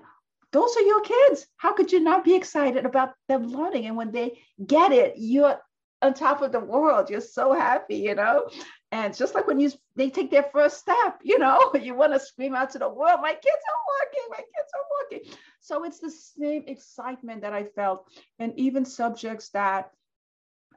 those 0.52 0.76
are 0.76 0.82
your 0.82 1.02
kids. 1.02 1.46
How 1.58 1.74
could 1.74 1.92
you 1.92 2.00
not 2.00 2.24
be 2.24 2.36
excited 2.36 2.86
about 2.86 3.14
them 3.28 3.48
learning? 3.48 3.86
And 3.86 3.96
when 3.96 4.12
they 4.12 4.40
get 4.66 4.92
it, 4.92 5.14
you're 5.18 5.60
on 6.02 6.14
top 6.14 6.42
of 6.42 6.52
the 6.52 6.60
world. 6.60 7.10
You're 7.10 7.22
so 7.22 7.54
happy, 7.54 7.98
you 7.98 8.16
know? 8.16 8.50
And 8.92 9.16
just 9.16 9.36
like 9.36 9.46
when 9.46 9.60
you 9.60 9.72
they 9.96 10.10
take 10.10 10.32
their 10.32 10.50
first 10.52 10.80
step, 10.80 11.20
you 11.24 11.38
know, 11.38 11.72
you 11.82 11.94
want 11.94 12.14
to 12.14 12.20
scream 12.20 12.56
out 12.56 12.72
to 12.72 12.80
the 12.80 12.90
world, 12.90 13.20
my 13.22 13.34
kids 13.34 13.46
are 13.46 13.84
walking, 13.94 14.30
my 14.30 14.38
kids 14.38 14.72
are 14.74 15.28
walking. 15.28 15.40
So 15.60 15.84
it's 15.84 16.00
the 16.00 16.10
same 16.10 16.64
excitement 16.68 17.42
that 17.42 17.54
I 17.54 17.66
felt. 17.66 18.08
And 18.40 18.54
even 18.58 18.86
subjects 18.86 19.50
that 19.50 19.92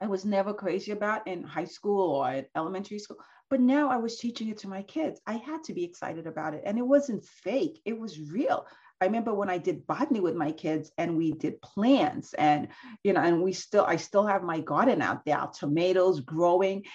I 0.01 0.07
was 0.07 0.25
never 0.25 0.53
crazy 0.53 0.91
about 0.91 1.27
in 1.27 1.43
high 1.43 1.65
school 1.65 2.11
or 2.11 2.31
in 2.31 2.45
elementary 2.55 2.99
school. 2.99 3.17
But 3.49 3.61
now 3.61 3.89
I 3.89 3.97
was 3.97 4.17
teaching 4.17 4.49
it 4.49 4.57
to 4.59 4.67
my 4.67 4.81
kids. 4.83 5.21
I 5.25 5.33
had 5.33 5.63
to 5.65 5.73
be 5.73 5.83
excited 5.83 6.27
about 6.27 6.53
it. 6.53 6.63
And 6.65 6.77
it 6.77 6.85
wasn't 6.85 7.25
fake, 7.25 7.79
it 7.85 7.97
was 7.97 8.19
real. 8.19 8.65
I 9.03 9.05
remember 9.05 9.33
when 9.33 9.49
I 9.49 9.57
did 9.57 9.85
botany 9.85 10.21
with 10.21 10.35
my 10.35 10.53
kids 10.53 10.89
and 10.97 11.17
we 11.17 11.33
did 11.33 11.61
plants 11.61 12.33
and 12.35 12.69
you 13.03 13.11
know 13.11 13.19
and 13.19 13.43
we 13.43 13.51
still 13.51 13.83
I 13.85 13.97
still 13.97 14.25
have 14.25 14.43
my 14.43 14.61
garden 14.61 15.01
out 15.01 15.25
there 15.25 15.45
tomatoes 15.53 16.21
growing. 16.21 16.85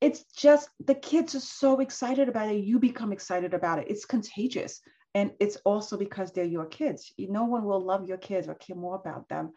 It's 0.00 0.24
just 0.36 0.68
the 0.84 0.96
kids 0.96 1.36
are 1.36 1.40
so 1.40 1.78
excited 1.78 2.28
about 2.28 2.48
it. 2.48 2.64
You 2.64 2.80
become 2.80 3.12
excited 3.12 3.54
about 3.54 3.78
it. 3.78 3.86
It's 3.88 4.04
contagious. 4.04 4.80
And 5.14 5.30
it's 5.38 5.56
also 5.64 5.96
because 5.96 6.32
they're 6.32 6.44
your 6.44 6.66
kids. 6.66 7.12
No 7.16 7.44
one 7.44 7.64
will 7.64 7.80
love 7.80 8.08
your 8.08 8.18
kids 8.18 8.48
or 8.48 8.56
care 8.56 8.74
more 8.74 8.96
about 8.96 9.28
them 9.28 9.52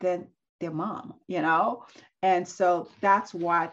than 0.00 0.26
their 0.60 0.72
mom 0.72 1.14
you 1.26 1.40
know? 1.40 1.86
And 2.22 2.46
so 2.46 2.88
that's 3.00 3.32
what 3.32 3.72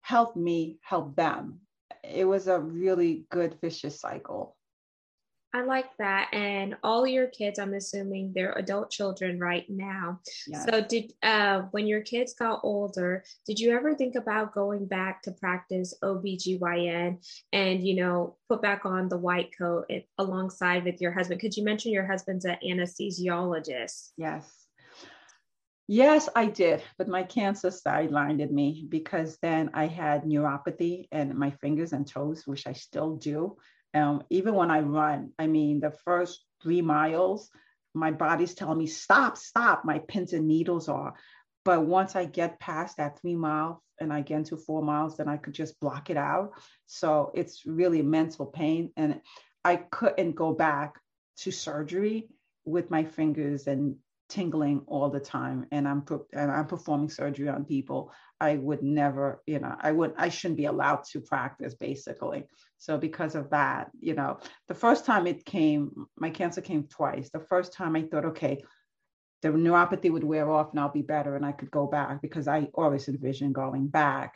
helped 0.00 0.36
me 0.36 0.78
help 0.80 1.16
them. 1.16 1.60
It 2.02 2.24
was 2.24 2.48
a 2.48 2.58
really 2.58 3.26
good 3.30 3.58
vicious 3.60 4.00
cycle 4.00 4.56
I 5.54 5.62
like 5.62 5.96
that. 5.98 6.34
And 6.34 6.76
all 6.82 7.06
your 7.06 7.28
kids, 7.28 7.60
I'm 7.60 7.74
assuming 7.74 8.32
they're 8.34 8.58
adult 8.58 8.90
children 8.90 9.38
right 9.38 9.64
now. 9.68 10.18
Yes. 10.48 10.66
So 10.68 10.80
did 10.82 11.12
uh 11.22 11.62
when 11.70 11.86
your 11.86 12.00
kids 12.00 12.34
got 12.34 12.60
older, 12.64 13.22
did 13.46 13.60
you 13.60 13.70
ever 13.70 13.94
think 13.94 14.16
about 14.16 14.52
going 14.52 14.86
back 14.86 15.22
to 15.22 15.30
practice 15.30 15.94
OBGYN 16.02 17.24
and 17.52 17.86
you 17.86 17.94
know 17.94 18.36
put 18.48 18.62
back 18.62 18.84
on 18.84 19.08
the 19.08 19.16
white 19.16 19.56
coat 19.56 19.86
alongside 20.18 20.84
with 20.84 21.00
your 21.00 21.12
husband? 21.12 21.40
Could 21.40 21.56
you 21.56 21.62
mention 21.62 21.92
your 21.92 22.06
husband's 22.06 22.44
an 22.44 22.56
anesthesiologist? 22.64 24.10
Yes. 24.16 24.52
Yes, 25.86 26.30
I 26.34 26.46
did, 26.46 26.82
but 26.96 27.08
my 27.08 27.22
cancer 27.22 27.68
sidelined 27.68 28.50
me 28.50 28.86
because 28.88 29.36
then 29.42 29.70
I 29.74 29.86
had 29.86 30.24
neuropathy 30.24 31.06
in 31.12 31.38
my 31.38 31.50
fingers 31.60 31.92
and 31.92 32.06
toes, 32.06 32.46
which 32.46 32.66
I 32.66 32.72
still 32.72 33.16
do. 33.16 33.58
Um, 33.94 34.24
even 34.28 34.54
when 34.54 34.70
I 34.70 34.80
run, 34.80 35.32
I 35.38 35.46
mean, 35.46 35.80
the 35.80 35.92
first 36.04 36.44
three 36.62 36.82
miles, 36.82 37.48
my 37.94 38.10
body's 38.10 38.54
telling 38.54 38.78
me, 38.78 38.86
stop, 38.86 39.36
stop, 39.36 39.84
my 39.84 40.00
pins 40.00 40.32
and 40.32 40.48
needles 40.48 40.88
are. 40.88 41.14
But 41.64 41.86
once 41.86 42.16
I 42.16 42.24
get 42.24 42.60
past 42.60 42.96
that 42.96 43.20
three 43.20 43.36
miles 43.36 43.78
and 44.00 44.12
I 44.12 44.20
get 44.20 44.38
into 44.38 44.56
four 44.56 44.82
miles, 44.82 45.16
then 45.16 45.28
I 45.28 45.36
could 45.36 45.54
just 45.54 45.78
block 45.80 46.10
it 46.10 46.16
out. 46.16 46.52
So 46.86 47.30
it's 47.34 47.64
really 47.64 48.02
mental 48.02 48.46
pain. 48.46 48.90
And 48.96 49.20
I 49.64 49.76
couldn't 49.76 50.34
go 50.34 50.52
back 50.52 51.00
to 51.38 51.50
surgery 51.52 52.28
with 52.64 52.90
my 52.90 53.04
fingers 53.04 53.66
and 53.66 53.96
tingling 54.34 54.82
all 54.88 55.10
the 55.10 55.20
time 55.20 55.64
and 55.70 55.86
I'm 55.86 56.02
and 56.32 56.50
I'm 56.50 56.66
performing 56.66 57.08
surgery 57.08 57.48
on 57.48 57.64
people 57.64 58.12
I 58.40 58.56
would 58.56 58.82
never 58.82 59.40
you 59.46 59.60
know 59.60 59.76
I 59.80 59.92
would 59.92 60.12
I 60.16 60.28
shouldn't 60.28 60.58
be 60.58 60.64
allowed 60.64 61.04
to 61.12 61.20
practice 61.20 61.74
basically. 61.74 62.42
So 62.78 62.98
because 62.98 63.36
of 63.36 63.50
that 63.50 63.90
you 64.00 64.14
know 64.14 64.40
the 64.66 64.74
first 64.74 65.06
time 65.06 65.28
it 65.28 65.44
came 65.44 66.06
my 66.18 66.30
cancer 66.30 66.60
came 66.60 66.88
twice. 66.88 67.30
The 67.30 67.46
first 67.52 67.72
time 67.74 67.94
I 67.94 68.02
thought 68.02 68.24
okay 68.32 68.64
the 69.42 69.50
neuropathy 69.50 70.10
would 70.10 70.24
wear 70.24 70.50
off 70.50 70.70
and 70.72 70.80
I'll 70.80 71.00
be 71.00 71.02
better 71.02 71.36
and 71.36 71.46
I 71.46 71.52
could 71.52 71.70
go 71.70 71.86
back 71.86 72.20
because 72.20 72.48
I 72.48 72.68
always 72.74 73.06
envisioned 73.08 73.54
going 73.54 73.86
back. 73.86 74.34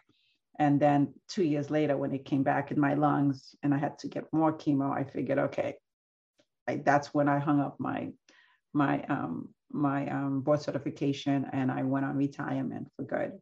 And 0.61 0.78
then 0.78 1.14
2 1.30 1.42
years 1.42 1.70
later 1.70 1.96
when 1.96 2.12
it 2.12 2.24
came 2.24 2.44
back 2.44 2.70
in 2.70 2.78
my 2.78 2.94
lungs 2.94 3.56
and 3.64 3.74
I 3.74 3.78
had 3.78 3.98
to 4.00 4.08
get 4.08 4.32
more 4.32 4.52
chemo 4.52 4.96
I 4.96 5.02
figured 5.02 5.40
okay 5.46 5.74
I, 6.68 6.76
that's 6.84 7.12
when 7.12 7.28
I 7.28 7.38
hung 7.40 7.61
up 7.61 7.80
my 7.80 8.12
my 8.72 9.02
um, 9.04 9.48
my 9.70 10.09
um, 10.09 10.40
board 10.40 10.61
certification 10.61 11.46
and 11.52 11.70
I 11.70 11.83
went 11.83 12.07
on 12.07 12.16
retirement 12.16 12.88
for 12.96 13.02
good. 13.04 13.33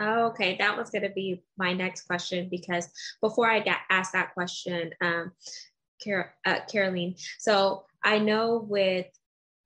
Oh, 0.00 0.26
okay, 0.26 0.56
that 0.58 0.76
was 0.76 0.90
going 0.90 1.02
to 1.02 1.10
be 1.10 1.42
my 1.56 1.72
next 1.72 2.02
question 2.02 2.48
because 2.50 2.88
before 3.20 3.50
I 3.50 3.60
got 3.60 3.78
asked 3.90 4.12
that 4.12 4.32
question, 4.34 4.92
um, 5.00 5.32
Car- 6.02 6.34
uh, 6.46 6.60
Caroline, 6.70 7.16
so 7.38 7.84
I 8.04 8.18
know 8.18 8.64
with 8.68 9.06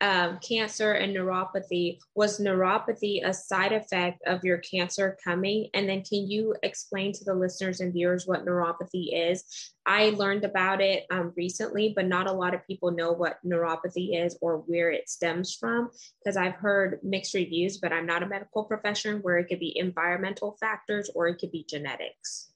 um, 0.02 0.38
cancer 0.46 0.92
and 0.92 1.14
neuropathy. 1.16 1.98
Was 2.16 2.40
neuropathy 2.40 3.24
a 3.24 3.32
side 3.32 3.72
effect 3.72 4.20
of 4.26 4.44
your 4.44 4.58
cancer 4.58 5.16
coming? 5.24 5.68
And 5.74 5.88
then 5.88 6.02
can 6.02 6.28
you 6.28 6.56
explain 6.64 7.12
to 7.12 7.24
the 7.24 7.34
listeners 7.34 7.80
and 7.80 7.92
viewers 7.92 8.26
what 8.26 8.44
neuropathy 8.44 9.10
is? 9.12 9.72
I 9.86 10.10
learned 10.10 10.44
about 10.44 10.80
it 10.80 11.04
um, 11.10 11.32
recently, 11.36 11.92
but 11.94 12.06
not 12.06 12.28
a 12.28 12.32
lot 12.32 12.52
of 12.52 12.66
people 12.66 12.90
know 12.90 13.12
what 13.12 13.38
neuropathy 13.46 14.24
is 14.24 14.36
or 14.40 14.58
where 14.66 14.90
it 14.90 15.08
stems 15.08 15.54
from 15.54 15.90
because 16.18 16.36
I've 16.36 16.54
heard 16.54 16.98
mixed 17.04 17.34
reviews, 17.34 17.78
but 17.78 17.92
I'm 17.92 18.06
not 18.06 18.24
a 18.24 18.26
medical 18.26 18.64
professional 18.64 19.20
where 19.20 19.38
it 19.38 19.46
could 19.46 19.60
be 19.60 19.78
environmental 19.78 20.56
factors 20.60 21.10
or 21.14 21.28
it 21.28 21.38
could 21.38 21.52
be 21.52 21.64
genetics. 21.68 22.50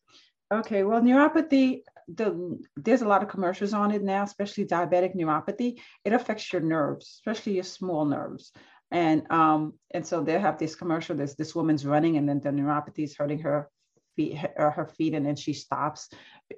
Okay, 0.53 0.83
well, 0.85 1.01
neuropathy, 1.01 1.83
the 2.09 2.59
there's 2.77 3.03
a 3.03 3.09
lot 3.09 3.23
of 3.23 3.29
commercials 3.29 3.73
on 3.73 3.91
it 3.91 4.03
now, 4.03 4.23
especially 4.23 4.65
diabetic 4.65 5.17
neuropathy. 5.17 5.81
It 6.05 6.13
affects 6.13 6.53
your 6.53 6.63
nerves, 6.63 7.21
especially 7.21 7.55
your 7.55 7.65
small 7.65 8.05
nerves. 8.05 8.53
And 8.91 9.31
um, 9.31 9.75
and 9.91 10.07
so 10.07 10.23
they 10.23 10.39
have 10.39 10.59
this 10.59 10.77
commercial. 10.77 11.17
There's 11.17 11.35
this 11.35 11.55
woman's 11.55 11.85
running, 11.85 12.17
and 12.17 12.29
then 12.29 12.41
the 12.41 12.51
neuropathy 12.51 13.05
is 13.05 13.17
hurting 13.17 13.41
her 13.41 13.69
feet, 14.15 14.37
her, 14.57 14.71
her 14.71 14.87
feet, 14.87 15.15
and 15.15 15.27
then 15.27 15.37
she 15.37 15.53
stops. 15.53 16.09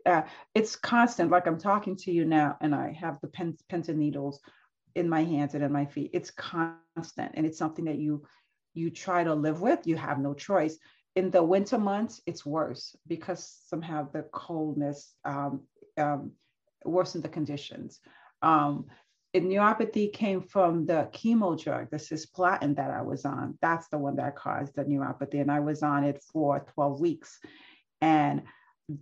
Uh, 0.04 0.22
it's 0.54 0.76
constant. 0.76 1.30
Like 1.30 1.46
I'm 1.46 1.58
talking 1.58 1.96
to 1.96 2.12
you 2.12 2.26
now, 2.26 2.56
and 2.60 2.74
I 2.74 2.92
have 2.92 3.18
the 3.22 3.28
pens, 3.28 3.62
pins 3.70 3.88
and 3.88 3.98
needles 3.98 4.40
in 4.94 5.08
my 5.08 5.24
hands 5.24 5.54
and 5.54 5.64
in 5.64 5.72
my 5.72 5.86
feet. 5.86 6.10
It's 6.12 6.30
constant, 6.30 7.32
and 7.34 7.46
it's 7.46 7.58
something 7.58 7.86
that 7.86 7.98
you 7.98 8.24
you 8.74 8.90
try 8.90 9.24
to 9.24 9.34
live 9.34 9.62
with. 9.62 9.86
You 9.86 9.96
have 9.96 10.18
no 10.18 10.34
choice 10.34 10.76
in 11.18 11.32
the 11.32 11.42
winter 11.42 11.78
months, 11.78 12.22
it's 12.26 12.46
worse 12.46 12.94
because 13.08 13.42
somehow 13.66 14.08
the 14.12 14.22
coldness 14.32 15.14
um, 15.24 15.62
um, 15.96 16.30
worsened 16.84 17.24
the 17.24 17.28
conditions. 17.28 17.98
Um, 18.40 18.86
neuropathy 19.34 20.12
came 20.12 20.40
from 20.40 20.86
the 20.86 21.08
chemo 21.12 21.60
drug, 21.60 21.90
the 21.90 21.96
cisplatin 21.96 22.76
that 22.76 22.92
I 22.92 23.02
was 23.02 23.24
on. 23.24 23.58
That's 23.60 23.88
the 23.88 23.98
one 23.98 24.14
that 24.16 24.36
caused 24.36 24.76
the 24.76 24.84
neuropathy. 24.84 25.40
And 25.40 25.50
I 25.50 25.58
was 25.58 25.82
on 25.82 26.04
it 26.04 26.22
for 26.32 26.64
12 26.74 27.00
weeks. 27.00 27.40
And 28.00 28.42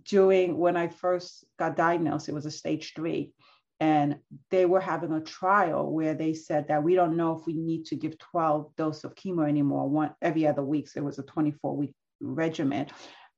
during 0.03 0.57
when 0.57 0.75
I 0.75 0.87
first 0.87 1.45
got 1.59 1.77
diagnosed, 1.77 2.29
it 2.29 2.33
was 2.33 2.47
a 2.47 2.51
stage 2.51 2.93
three. 2.95 3.31
And 3.79 4.17
they 4.49 4.65
were 4.65 4.81
having 4.81 5.13
a 5.13 5.21
trial 5.21 5.91
where 5.91 6.15
they 6.15 6.33
said 6.33 6.69
that 6.69 6.83
we 6.83 6.95
don't 6.95 7.15
know 7.15 7.37
if 7.37 7.45
we 7.45 7.53
need 7.53 7.85
to 7.85 7.95
give 7.95 8.17
12 8.17 8.75
dose 8.75 9.03
of 9.03 9.13
chemo 9.13 9.47
anymore, 9.47 9.87
one 9.87 10.15
every 10.19 10.47
other 10.47 10.63
week. 10.63 10.87
So 10.87 10.99
it 10.99 11.03
was 11.03 11.19
a 11.19 11.23
24 11.23 11.77
week 11.77 11.93
regimen. 12.19 12.87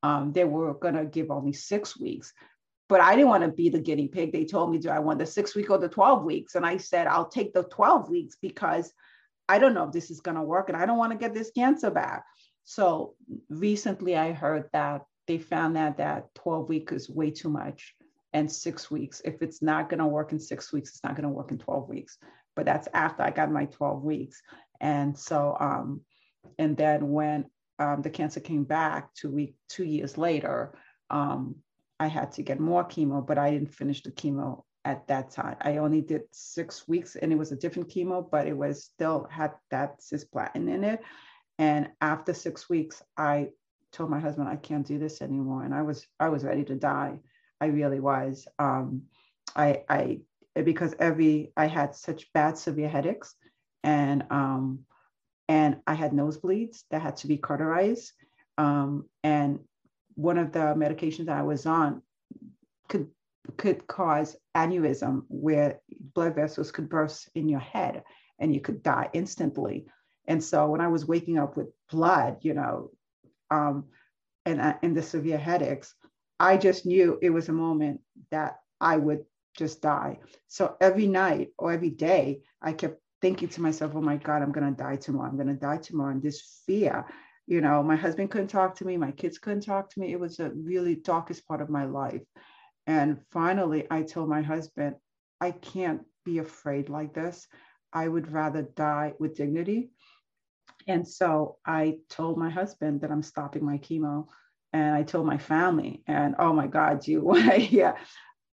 Um, 0.03 0.31
they 0.31 0.45
were 0.45 0.73
going 0.73 0.95
to 0.95 1.05
give 1.05 1.31
only 1.31 1.53
six 1.53 1.99
weeks. 1.99 2.33
But 2.87 3.01
I 3.01 3.15
didn't 3.15 3.29
want 3.29 3.43
to 3.43 3.51
be 3.51 3.69
the 3.69 3.79
guinea 3.79 4.07
pig. 4.07 4.31
They 4.31 4.45
told 4.45 4.71
me, 4.71 4.79
do 4.79 4.89
I 4.89 4.99
want 4.99 5.19
the 5.19 5.25
six 5.25 5.55
week 5.55 5.69
or 5.69 5.77
the 5.77 5.89
12 5.89 6.23
weeks? 6.23 6.55
And 6.55 6.65
I 6.65 6.77
said, 6.77 7.05
I'll 7.05 7.29
take 7.29 7.53
the 7.53 7.63
12 7.63 8.09
weeks 8.09 8.35
because 8.41 8.91
I 9.47 9.59
don't 9.59 9.75
know 9.75 9.85
if 9.85 9.91
this 9.91 10.09
is 10.09 10.21
going 10.21 10.37
to 10.37 10.43
work 10.43 10.69
and 10.69 10.77
I 10.77 10.85
don't 10.85 10.97
want 10.97 11.11
to 11.11 11.17
get 11.17 11.33
this 11.33 11.51
cancer 11.51 11.91
back. 11.91 12.23
So 12.63 13.15
recently 13.49 14.15
I 14.15 14.31
heard 14.31 14.69
that 14.73 15.03
they 15.27 15.37
found 15.37 15.75
that 15.75 15.97
that 15.97 16.33
12 16.35 16.69
week 16.69 16.91
is 16.91 17.09
way 17.09 17.29
too 17.29 17.49
much 17.49 17.93
and 18.33 18.51
six 18.51 18.89
weeks. 18.89 19.21
If 19.23 19.41
it's 19.41 19.61
not 19.61 19.89
going 19.89 19.99
to 19.99 20.07
work 20.07 20.31
in 20.31 20.39
six 20.39 20.73
weeks, 20.73 20.89
it's 20.89 21.03
not 21.03 21.15
going 21.15 21.23
to 21.23 21.29
work 21.29 21.51
in 21.51 21.59
12 21.59 21.89
weeks. 21.89 22.17
But 22.55 22.65
that's 22.65 22.87
after 22.93 23.23
I 23.23 23.29
got 23.29 23.51
my 23.51 23.65
12 23.65 24.03
weeks. 24.03 24.41
And 24.81 25.17
so, 25.17 25.55
um, 25.59 26.01
and 26.57 26.75
then 26.75 27.11
when 27.11 27.45
um, 27.79 28.01
the 28.01 28.09
cancer 28.09 28.39
came 28.39 28.63
back 28.63 29.13
two 29.15 29.31
week, 29.31 29.55
two 29.67 29.85
years 29.85 30.17
later, 30.17 30.73
um, 31.09 31.55
I 31.99 32.07
had 32.07 32.31
to 32.33 32.43
get 32.43 32.59
more 32.59 32.83
chemo, 32.83 33.25
but 33.25 33.37
I 33.37 33.51
didn't 33.51 33.73
finish 33.73 34.03
the 34.03 34.11
chemo 34.11 34.63
at 34.85 35.07
that 35.07 35.31
time. 35.31 35.57
I 35.61 35.77
only 35.77 36.01
did 36.01 36.23
six 36.31 36.87
weeks 36.87 37.15
and 37.15 37.31
it 37.31 37.37
was 37.37 37.51
a 37.51 37.55
different 37.57 37.89
chemo, 37.89 38.29
but 38.29 38.47
it 38.47 38.55
was 38.55 38.83
still 38.83 39.27
had 39.29 39.51
that 39.71 39.99
cisplatin 39.99 40.69
in 40.69 40.83
it. 40.83 41.01
And 41.57 41.89
after 41.99 42.33
six 42.33 42.69
weeks, 42.69 43.01
I 43.17 43.49
told 43.91 44.09
my 44.09 44.19
husband 44.19 44.47
I 44.47 44.55
can't 44.55 44.85
do 44.85 44.97
this 44.97 45.21
anymore, 45.21 45.63
and 45.63 45.73
I 45.73 45.81
was 45.81 46.07
I 46.19 46.29
was 46.29 46.43
ready 46.43 46.63
to 46.65 46.75
die. 46.75 47.19
I 47.59 47.65
really 47.65 47.99
was. 47.99 48.47
Um, 48.57 49.03
I 49.55 49.83
I 49.89 50.19
because 50.63 50.95
every 50.99 51.51
I 51.57 51.65
had 51.65 51.95
such 51.95 52.31
bad 52.33 52.57
severe 52.57 52.89
headaches, 52.89 53.35
and 53.83 54.23
um, 54.29 54.85
and 55.49 55.77
I 55.87 55.95
had 55.95 56.11
nosebleeds 56.11 56.83
that 56.91 57.01
had 57.01 57.17
to 57.17 57.27
be 57.27 57.37
cauterized, 57.37 58.13
um, 58.57 59.09
and 59.23 59.59
one 60.13 60.37
of 60.37 60.53
the 60.53 60.75
medications 60.77 61.27
I 61.27 61.41
was 61.41 61.65
on 61.65 62.01
could 62.87 63.07
could 63.57 63.87
cause 63.87 64.37
aneurysm 64.55 65.23
where 65.27 65.79
blood 66.13 66.35
vessels 66.35 66.71
could 66.71 66.87
burst 66.87 67.29
in 67.33 67.49
your 67.49 67.59
head 67.59 68.03
and 68.37 68.53
you 68.53 68.61
could 68.61 68.83
die 68.83 69.09
instantly. 69.13 69.87
And 70.27 70.43
so 70.43 70.67
when 70.67 70.81
I 70.81 70.87
was 70.87 71.07
waking 71.07 71.39
up 71.39 71.57
with 71.57 71.67
blood, 71.89 72.37
you 72.41 72.53
know, 72.53 72.91
um, 73.49 73.85
and, 74.45 74.61
uh, 74.61 74.75
and 74.83 74.95
the 74.95 75.01
severe 75.01 75.39
headaches, 75.39 75.95
I 76.39 76.57
just 76.57 76.85
knew 76.85 77.17
it 77.21 77.31
was 77.31 77.49
a 77.49 77.53
moment 77.53 78.01
that 78.29 78.59
I 78.79 78.97
would 78.97 79.25
just 79.57 79.81
die. 79.81 80.19
So 80.47 80.75
every 80.79 81.07
night 81.07 81.49
or 81.57 81.71
every 81.71 81.89
day, 81.89 82.41
I 82.61 82.73
kept 82.73 83.01
thinking 83.21 83.49
to 83.49 83.61
myself, 83.61 83.93
oh 83.95 84.01
my 84.01 84.17
God, 84.17 84.41
I'm 84.41 84.51
going 84.51 84.73
to 84.73 84.83
die 84.83 84.95
tomorrow. 84.95 85.29
I'm 85.29 85.35
going 85.35 85.47
to 85.47 85.53
die 85.53 85.77
tomorrow. 85.77 86.11
And 86.11 86.21
this 86.21 86.61
fear, 86.65 87.05
you 87.47 87.61
know, 87.61 87.83
my 87.83 87.95
husband 87.95 88.31
couldn't 88.31 88.47
talk 88.47 88.75
to 88.75 88.85
me. 88.85 88.97
My 88.97 89.11
kids 89.11 89.37
couldn't 89.37 89.65
talk 89.65 89.89
to 89.91 89.99
me. 89.99 90.11
It 90.11 90.19
was 90.19 90.39
a 90.39 90.51
really 90.51 90.95
darkest 90.95 91.47
part 91.47 91.61
of 91.61 91.69
my 91.69 91.85
life. 91.85 92.23
And 92.87 93.19
finally, 93.31 93.87
I 93.91 94.03
told 94.03 94.29
my 94.29 94.41
husband, 94.41 94.95
I 95.41 95.51
can't 95.51 96.01
be 96.25 96.39
afraid 96.39 96.89
like 96.89 97.13
this. 97.13 97.47
I 97.93 98.07
would 98.07 98.31
rather 98.31 98.61
die 98.61 99.13
with 99.19 99.35
dignity 99.35 99.91
and 100.89 101.07
so 101.07 101.57
I 101.65 101.99
told 102.09 102.37
my 102.37 102.49
husband 102.49 103.01
that 103.01 103.11
I'm 103.11 103.21
stopping 103.21 103.65
my 103.65 103.77
chemo. 103.77 104.27
And 104.73 104.95
I 104.95 105.01
told 105.01 105.25
my 105.25 105.39
family, 105.39 106.03
and 106.05 106.35
oh 106.37 106.53
my 106.53 106.67
God, 106.67 107.07
you 107.07 107.33
hear 107.33 107.95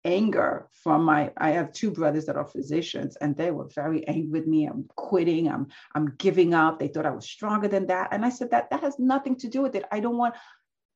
anger 0.05 0.69
from 0.71 1.03
my 1.03 1.31
I 1.37 1.49
have 1.51 1.73
two 1.73 1.91
brothers 1.91 2.25
that 2.27 2.37
are 2.37 2.45
physicians 2.45 3.17
and 3.17 3.35
they 3.35 3.51
were 3.51 3.67
very 3.75 4.07
angry 4.07 4.29
with 4.39 4.47
me. 4.47 4.67
I'm 4.67 4.85
quitting, 4.95 5.49
I'm 5.49 5.67
I'm 5.93 6.15
giving 6.17 6.53
up. 6.53 6.79
They 6.79 6.87
thought 6.87 7.05
I 7.05 7.11
was 7.11 7.27
stronger 7.27 7.67
than 7.67 7.87
that. 7.87 8.09
And 8.11 8.23
I 8.23 8.29
said 8.29 8.51
that 8.51 8.69
that 8.69 8.81
has 8.81 8.99
nothing 8.99 9.35
to 9.37 9.49
do 9.49 9.61
with 9.61 9.75
it. 9.75 9.83
I 9.91 9.99
don't 9.99 10.17
want 10.17 10.35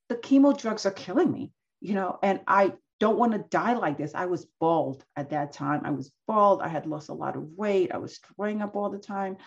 the 0.07 0.15
chemo 0.15 0.57
drugs 0.57 0.85
are 0.85 0.91
killing 0.91 1.31
me, 1.31 1.51
you 1.81 1.95
know, 1.95 2.19
and 2.23 2.39
I 2.47 2.73
don't 2.99 3.17
want 3.17 3.31
to 3.31 3.45
die 3.49 3.73
like 3.73 3.97
this. 3.97 4.13
I 4.13 4.25
was 4.25 4.47
bald 4.59 5.03
at 5.15 5.29
that 5.31 5.53
time. 5.53 5.81
I 5.85 5.91
was 5.91 6.11
bald. 6.27 6.61
I 6.61 6.67
had 6.67 6.85
lost 6.85 7.09
a 7.09 7.13
lot 7.13 7.35
of 7.35 7.43
weight. 7.55 7.91
I 7.93 7.97
was 7.97 8.17
throwing 8.17 8.61
up 8.61 8.75
all 8.75 8.89
the 8.89 8.99
time. 8.99 9.37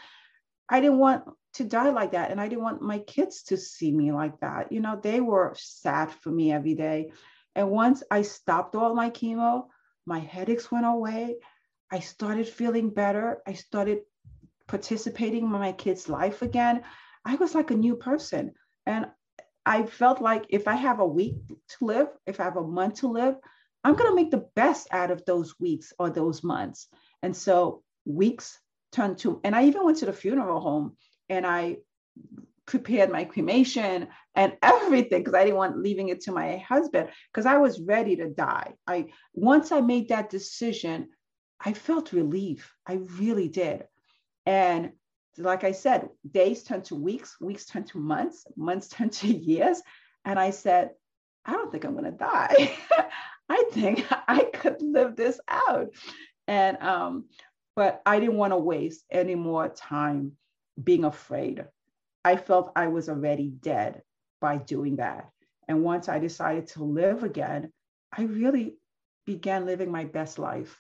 I 0.68 0.80
didn't 0.80 0.98
want 0.98 1.24
to 1.54 1.64
die 1.64 1.90
like 1.90 2.12
that. 2.12 2.30
And 2.30 2.40
I 2.40 2.48
didn't 2.48 2.64
want 2.64 2.80
my 2.80 2.98
kids 3.00 3.42
to 3.44 3.58
see 3.58 3.92
me 3.92 4.10
like 4.10 4.40
that. 4.40 4.72
You 4.72 4.80
know, 4.80 4.98
they 5.00 5.20
were 5.20 5.54
sad 5.58 6.10
for 6.10 6.30
me 6.30 6.50
every 6.50 6.74
day. 6.74 7.10
And 7.54 7.70
once 7.70 8.02
I 8.10 8.22
stopped 8.22 8.74
all 8.74 8.94
my 8.94 9.10
chemo, 9.10 9.66
my 10.06 10.18
headaches 10.18 10.70
went 10.70 10.86
away. 10.86 11.36
I 11.90 12.00
started 12.00 12.48
feeling 12.48 12.90
better. 12.90 13.42
I 13.46 13.52
started 13.52 14.00
participating 14.66 15.44
in 15.44 15.50
my 15.50 15.72
kids' 15.72 16.08
life 16.08 16.42
again. 16.42 16.82
I 17.24 17.34
was 17.36 17.54
like 17.54 17.70
a 17.70 17.76
new 17.76 17.96
person. 17.96 18.52
And 18.86 19.06
I 19.64 19.84
felt 19.84 20.20
like 20.20 20.46
if 20.48 20.66
I 20.66 20.74
have 20.74 21.00
a 21.00 21.06
week 21.06 21.36
to 21.46 21.84
live, 21.84 22.08
if 22.26 22.40
I 22.40 22.44
have 22.44 22.56
a 22.56 22.66
month 22.66 23.00
to 23.00 23.08
live, 23.08 23.36
I'm 23.84 23.94
going 23.94 24.10
to 24.10 24.16
make 24.16 24.30
the 24.30 24.48
best 24.56 24.88
out 24.90 25.10
of 25.10 25.24
those 25.24 25.58
weeks 25.60 25.92
or 25.98 26.10
those 26.10 26.42
months. 26.42 26.88
And 27.22 27.36
so 27.36 27.82
weeks 28.04 28.58
turned 28.92 29.18
to, 29.18 29.40
and 29.44 29.54
I 29.54 29.66
even 29.66 29.84
went 29.84 29.98
to 29.98 30.06
the 30.06 30.12
funeral 30.12 30.60
home 30.60 30.96
and 31.28 31.46
I 31.46 31.78
prepared 32.72 33.10
my 33.10 33.22
cremation 33.22 34.08
and 34.34 34.56
everything 34.62 35.20
because 35.20 35.34
I 35.34 35.44
didn't 35.44 35.58
want 35.58 35.76
leaving 35.76 36.08
it 36.08 36.22
to 36.22 36.32
my 36.32 36.56
husband 36.56 37.10
because 37.30 37.44
I 37.44 37.58
was 37.58 37.78
ready 37.78 38.16
to 38.16 38.30
die. 38.30 38.72
I 38.86 39.08
once 39.34 39.72
I 39.72 39.82
made 39.82 40.08
that 40.08 40.30
decision, 40.30 41.10
I 41.60 41.74
felt 41.74 42.14
relief. 42.14 42.74
I 42.86 42.94
really 42.94 43.48
did. 43.48 43.84
And 44.46 44.92
like 45.36 45.64
I 45.64 45.72
said, 45.72 46.08
days 46.28 46.62
turned 46.62 46.86
to 46.86 46.94
weeks, 46.94 47.36
weeks 47.42 47.66
turned 47.66 47.88
to 47.88 47.98
months, 47.98 48.46
months 48.56 48.88
turned 48.94 49.12
to 49.20 49.28
years. 49.28 49.82
And 50.24 50.38
I 50.38 50.48
said, 50.48 50.92
I 51.44 51.52
don't 51.52 51.70
think 51.70 51.84
I'm 51.84 51.92
going 51.92 52.04
to 52.04 52.12
die. 52.12 52.72
I 53.50 53.64
think 53.72 54.06
I 54.28 54.44
could 54.44 54.80
live 54.80 55.14
this 55.14 55.38
out. 55.46 55.88
And 56.48 56.78
um, 56.78 57.26
but 57.76 58.00
I 58.06 58.18
didn't 58.18 58.36
want 58.36 58.54
to 58.54 58.56
waste 58.56 59.04
any 59.10 59.34
more 59.34 59.68
time 59.68 60.32
being 60.82 61.04
afraid. 61.04 61.66
I 62.24 62.36
felt 62.36 62.72
I 62.76 62.88
was 62.88 63.08
already 63.08 63.48
dead 63.48 64.02
by 64.40 64.58
doing 64.58 64.96
that. 64.96 65.30
And 65.68 65.82
once 65.82 66.08
I 66.08 66.18
decided 66.18 66.66
to 66.68 66.84
live 66.84 67.22
again, 67.24 67.72
I 68.16 68.22
really 68.24 68.76
began 69.26 69.66
living 69.66 69.90
my 69.90 70.04
best 70.04 70.38
life. 70.38 70.78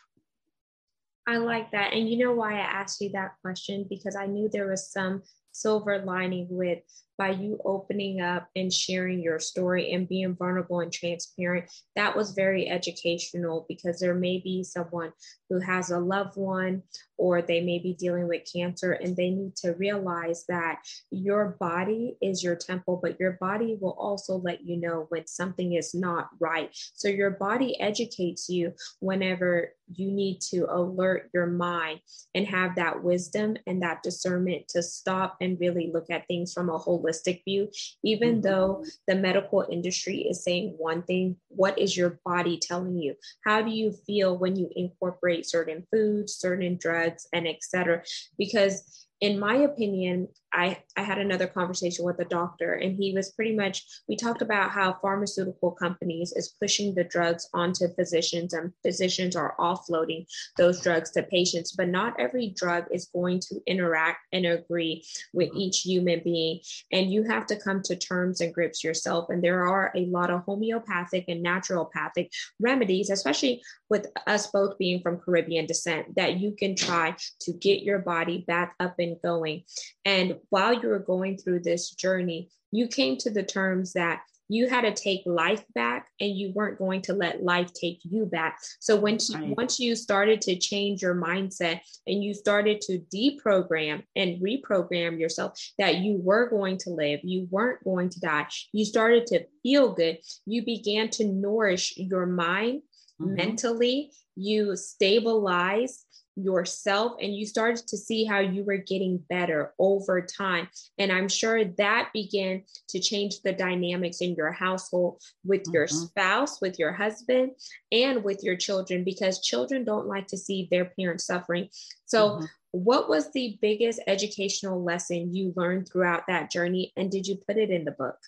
I 1.26 1.36
like 1.36 1.70
that. 1.70 1.92
And 1.92 2.08
you 2.08 2.18
know 2.18 2.32
why 2.32 2.54
I 2.54 2.60
asked 2.60 3.00
you 3.00 3.10
that 3.12 3.34
question? 3.42 3.86
Because 3.88 4.16
I 4.16 4.26
knew 4.26 4.48
there 4.48 4.68
was 4.68 4.90
some 4.90 5.22
silver 5.52 6.02
lining 6.04 6.48
with 6.50 6.80
by 7.22 7.30
you 7.30 7.56
opening 7.64 8.20
up 8.20 8.48
and 8.56 8.72
sharing 8.72 9.22
your 9.22 9.38
story 9.38 9.92
and 9.92 10.08
being 10.08 10.34
vulnerable 10.34 10.80
and 10.80 10.92
transparent. 10.92 11.70
That 11.94 12.16
was 12.16 12.32
very 12.32 12.68
educational 12.68 13.64
because 13.68 14.00
there 14.00 14.16
may 14.16 14.40
be 14.40 14.64
someone 14.64 15.12
who 15.48 15.60
has 15.60 15.92
a 15.92 16.00
loved 16.00 16.36
one 16.36 16.82
or 17.18 17.40
they 17.40 17.60
may 17.60 17.78
be 17.78 17.94
dealing 17.94 18.26
with 18.26 18.42
cancer 18.52 18.90
and 18.90 19.14
they 19.16 19.30
need 19.30 19.54
to 19.54 19.70
realize 19.74 20.44
that 20.48 20.80
your 21.12 21.56
body 21.60 22.16
is 22.20 22.42
your 22.42 22.56
temple, 22.56 22.98
but 23.00 23.20
your 23.20 23.38
body 23.40 23.78
will 23.80 23.96
also 24.00 24.38
let 24.38 24.64
you 24.64 24.76
know 24.76 25.06
when 25.10 25.24
something 25.28 25.74
is 25.74 25.94
not 25.94 26.30
right. 26.40 26.70
So 26.94 27.06
your 27.06 27.30
body 27.30 27.80
educates 27.80 28.48
you 28.48 28.72
whenever 28.98 29.74
you 29.94 30.10
need 30.10 30.40
to 30.40 30.66
alert 30.70 31.30
your 31.32 31.46
mind 31.46 32.00
and 32.34 32.46
have 32.46 32.74
that 32.76 33.04
wisdom 33.04 33.56
and 33.66 33.82
that 33.82 34.02
discernment 34.02 34.66
to 34.68 34.82
stop 34.82 35.36
and 35.40 35.60
really 35.60 35.90
look 35.92 36.10
at 36.10 36.26
things 36.26 36.52
from 36.52 36.70
a 36.70 36.78
holistic 36.78 37.11
view. 37.44 37.68
Even 38.04 38.32
mm-hmm. 38.32 38.40
though 38.42 38.84
the 39.06 39.14
medical 39.14 39.66
industry 39.70 40.26
is 40.28 40.42
saying 40.44 40.74
one 40.78 41.02
thing, 41.02 41.36
what 41.48 41.78
is 41.78 41.96
your 41.96 42.20
body 42.24 42.58
telling 42.58 42.98
you? 42.98 43.14
How 43.44 43.62
do 43.62 43.70
you 43.70 43.92
feel 44.06 44.36
when 44.38 44.56
you 44.56 44.70
incorporate 44.74 45.48
certain 45.48 45.86
foods, 45.90 46.34
certain 46.34 46.78
drugs, 46.80 47.26
and 47.32 47.46
etc.? 47.46 48.02
Because 48.38 49.06
in 49.20 49.38
my 49.38 49.54
opinion, 49.54 50.28
I, 50.52 50.78
I 50.96 51.02
had 51.02 51.18
another 51.18 51.46
conversation 51.46 52.04
with 52.04 52.18
a 52.18 52.24
doctor 52.24 52.74
and 52.74 52.96
he 52.96 53.12
was 53.14 53.30
pretty 53.30 53.54
much 53.54 53.84
we 54.08 54.16
talked 54.16 54.42
about 54.42 54.70
how 54.70 54.98
pharmaceutical 55.00 55.70
companies 55.70 56.32
is 56.32 56.54
pushing 56.60 56.94
the 56.94 57.04
drugs 57.04 57.48
onto 57.54 57.88
physicians 57.94 58.52
and 58.52 58.72
physicians 58.84 59.34
are 59.34 59.54
offloading 59.58 60.26
those 60.56 60.80
drugs 60.80 61.10
to 61.12 61.22
patients 61.22 61.72
but 61.72 61.88
not 61.88 62.18
every 62.18 62.48
drug 62.56 62.84
is 62.90 63.08
going 63.14 63.40
to 63.40 63.60
interact 63.66 64.20
and 64.32 64.46
agree 64.46 65.04
with 65.32 65.48
mm-hmm. 65.50 65.58
each 65.58 65.80
human 65.80 66.20
being. 66.22 66.60
And 66.92 67.12
you 67.12 67.22
have 67.24 67.46
to 67.46 67.56
come 67.56 67.82
to 67.82 67.96
terms 67.96 68.40
and 68.40 68.52
grips 68.52 68.84
yourself 68.84 69.30
and 69.30 69.42
there 69.42 69.66
are 69.66 69.92
a 69.96 70.06
lot 70.06 70.30
of 70.30 70.42
homeopathic 70.42 71.24
and 71.28 71.44
naturopathic 71.44 72.30
remedies 72.60 73.10
especially 73.10 73.62
with 73.88 74.06
us 74.26 74.46
both 74.48 74.78
being 74.78 75.00
from 75.02 75.18
Caribbean 75.18 75.66
descent 75.66 76.14
that 76.16 76.38
you 76.38 76.56
can 76.58 76.74
try 76.74 77.14
to 77.40 77.52
get 77.52 77.82
your 77.82 77.98
body 77.98 78.44
back 78.46 78.74
up 78.80 78.94
and 78.98 79.16
going. 79.22 79.64
And 80.04 80.36
while 80.50 80.72
you 80.72 80.88
were 80.88 80.98
going 80.98 81.38
through 81.38 81.60
this 81.60 81.90
journey, 81.90 82.50
you 82.70 82.88
came 82.88 83.16
to 83.18 83.30
the 83.30 83.42
terms 83.42 83.92
that 83.92 84.22
you 84.52 84.68
had 84.68 84.82
to 84.82 84.92
take 84.92 85.22
life 85.24 85.64
back 85.74 86.08
and 86.20 86.36
you 86.36 86.52
weren't 86.54 86.78
going 86.78 87.00
to 87.00 87.14
let 87.14 87.42
life 87.42 87.72
take 87.72 88.00
you 88.02 88.26
back. 88.26 88.58
So 88.80 88.96
once 88.96 89.34
right. 89.34 89.56
once 89.56 89.80
you 89.80 89.96
started 89.96 90.42
to 90.42 90.58
change 90.58 91.00
your 91.00 91.14
mindset 91.14 91.80
and 92.06 92.22
you 92.22 92.34
started 92.34 92.80
to 92.82 92.98
deprogram 93.14 94.02
and 94.14 94.42
reprogram 94.42 95.18
yourself 95.18 95.58
that 95.78 95.98
you 95.98 96.20
were 96.22 96.50
going 96.50 96.76
to 96.78 96.90
live, 96.90 97.20
you 97.22 97.48
weren't 97.50 97.82
going 97.84 98.10
to 98.10 98.20
die. 98.20 98.46
You 98.72 98.84
started 98.84 99.26
to 99.28 99.46
feel 99.62 99.94
good. 99.94 100.18
You 100.44 100.64
began 100.64 101.08
to 101.10 101.24
nourish 101.24 101.94
your 101.96 102.26
mind 102.26 102.82
mm-hmm. 103.20 103.34
mentally. 103.34 104.12
You 104.36 104.76
stabilized 104.76 106.04
yourself 106.36 107.12
and 107.20 107.34
you 107.34 107.46
started 107.46 107.86
to 107.88 107.96
see 107.96 108.24
how 108.24 108.38
you 108.38 108.64
were 108.64 108.76
getting 108.76 109.18
better 109.28 109.74
over 109.78 110.20
time. 110.20 110.68
And 110.98 111.12
I'm 111.12 111.28
sure 111.28 111.64
that 111.64 112.10
began 112.12 112.62
to 112.88 113.00
change 113.00 113.42
the 113.42 113.52
dynamics 113.52 114.20
in 114.20 114.34
your 114.34 114.52
household 114.52 115.20
with 115.44 115.62
mm-hmm. 115.62 115.74
your 115.74 115.88
spouse, 115.88 116.60
with 116.60 116.78
your 116.78 116.92
husband, 116.92 117.52
and 117.90 118.24
with 118.24 118.42
your 118.42 118.56
children, 118.56 119.04
because 119.04 119.42
children 119.42 119.84
don't 119.84 120.06
like 120.06 120.26
to 120.28 120.38
see 120.38 120.68
their 120.70 120.86
parents 120.98 121.26
suffering. 121.26 121.68
So, 122.06 122.30
mm-hmm. 122.30 122.44
what 122.72 123.08
was 123.08 123.30
the 123.32 123.58
biggest 123.60 124.00
educational 124.06 124.82
lesson 124.82 125.34
you 125.34 125.52
learned 125.56 125.88
throughout 125.88 126.26
that 126.28 126.50
journey? 126.50 126.92
And 126.96 127.10
did 127.10 127.26
you 127.26 127.36
put 127.46 127.58
it 127.58 127.70
in 127.70 127.84
the 127.84 127.92
book? 127.92 128.18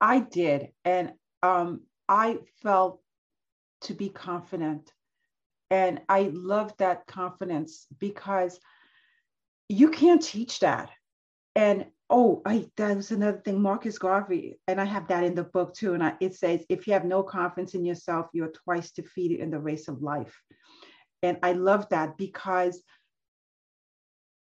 I 0.00 0.20
did. 0.20 0.68
And 0.84 1.12
um, 1.42 1.82
I 2.08 2.38
felt 2.62 3.00
to 3.82 3.94
be 3.94 4.08
confident 4.08 4.92
and 5.70 6.00
I 6.08 6.30
love 6.32 6.72
that 6.78 7.06
confidence 7.06 7.86
because 7.98 8.60
you 9.68 9.90
can't 9.90 10.22
teach 10.22 10.60
that. 10.60 10.90
And 11.54 11.86
oh, 12.08 12.42
I 12.46 12.66
that 12.76 12.96
was 12.96 13.10
another 13.10 13.38
thing, 13.38 13.60
Marcus 13.60 13.98
Garvey, 13.98 14.60
and 14.68 14.80
I 14.80 14.84
have 14.84 15.08
that 15.08 15.24
in 15.24 15.34
the 15.34 15.44
book 15.44 15.74
too. 15.74 15.94
And 15.94 16.02
I, 16.02 16.14
it 16.20 16.34
says, 16.34 16.64
if 16.68 16.86
you 16.86 16.92
have 16.92 17.04
no 17.04 17.22
confidence 17.22 17.74
in 17.74 17.84
yourself, 17.84 18.26
you're 18.32 18.52
twice 18.64 18.92
defeated 18.92 19.40
in 19.40 19.50
the 19.50 19.58
race 19.58 19.88
of 19.88 20.02
life. 20.02 20.40
And 21.22 21.38
I 21.42 21.52
love 21.52 21.88
that 21.88 22.16
because 22.16 22.82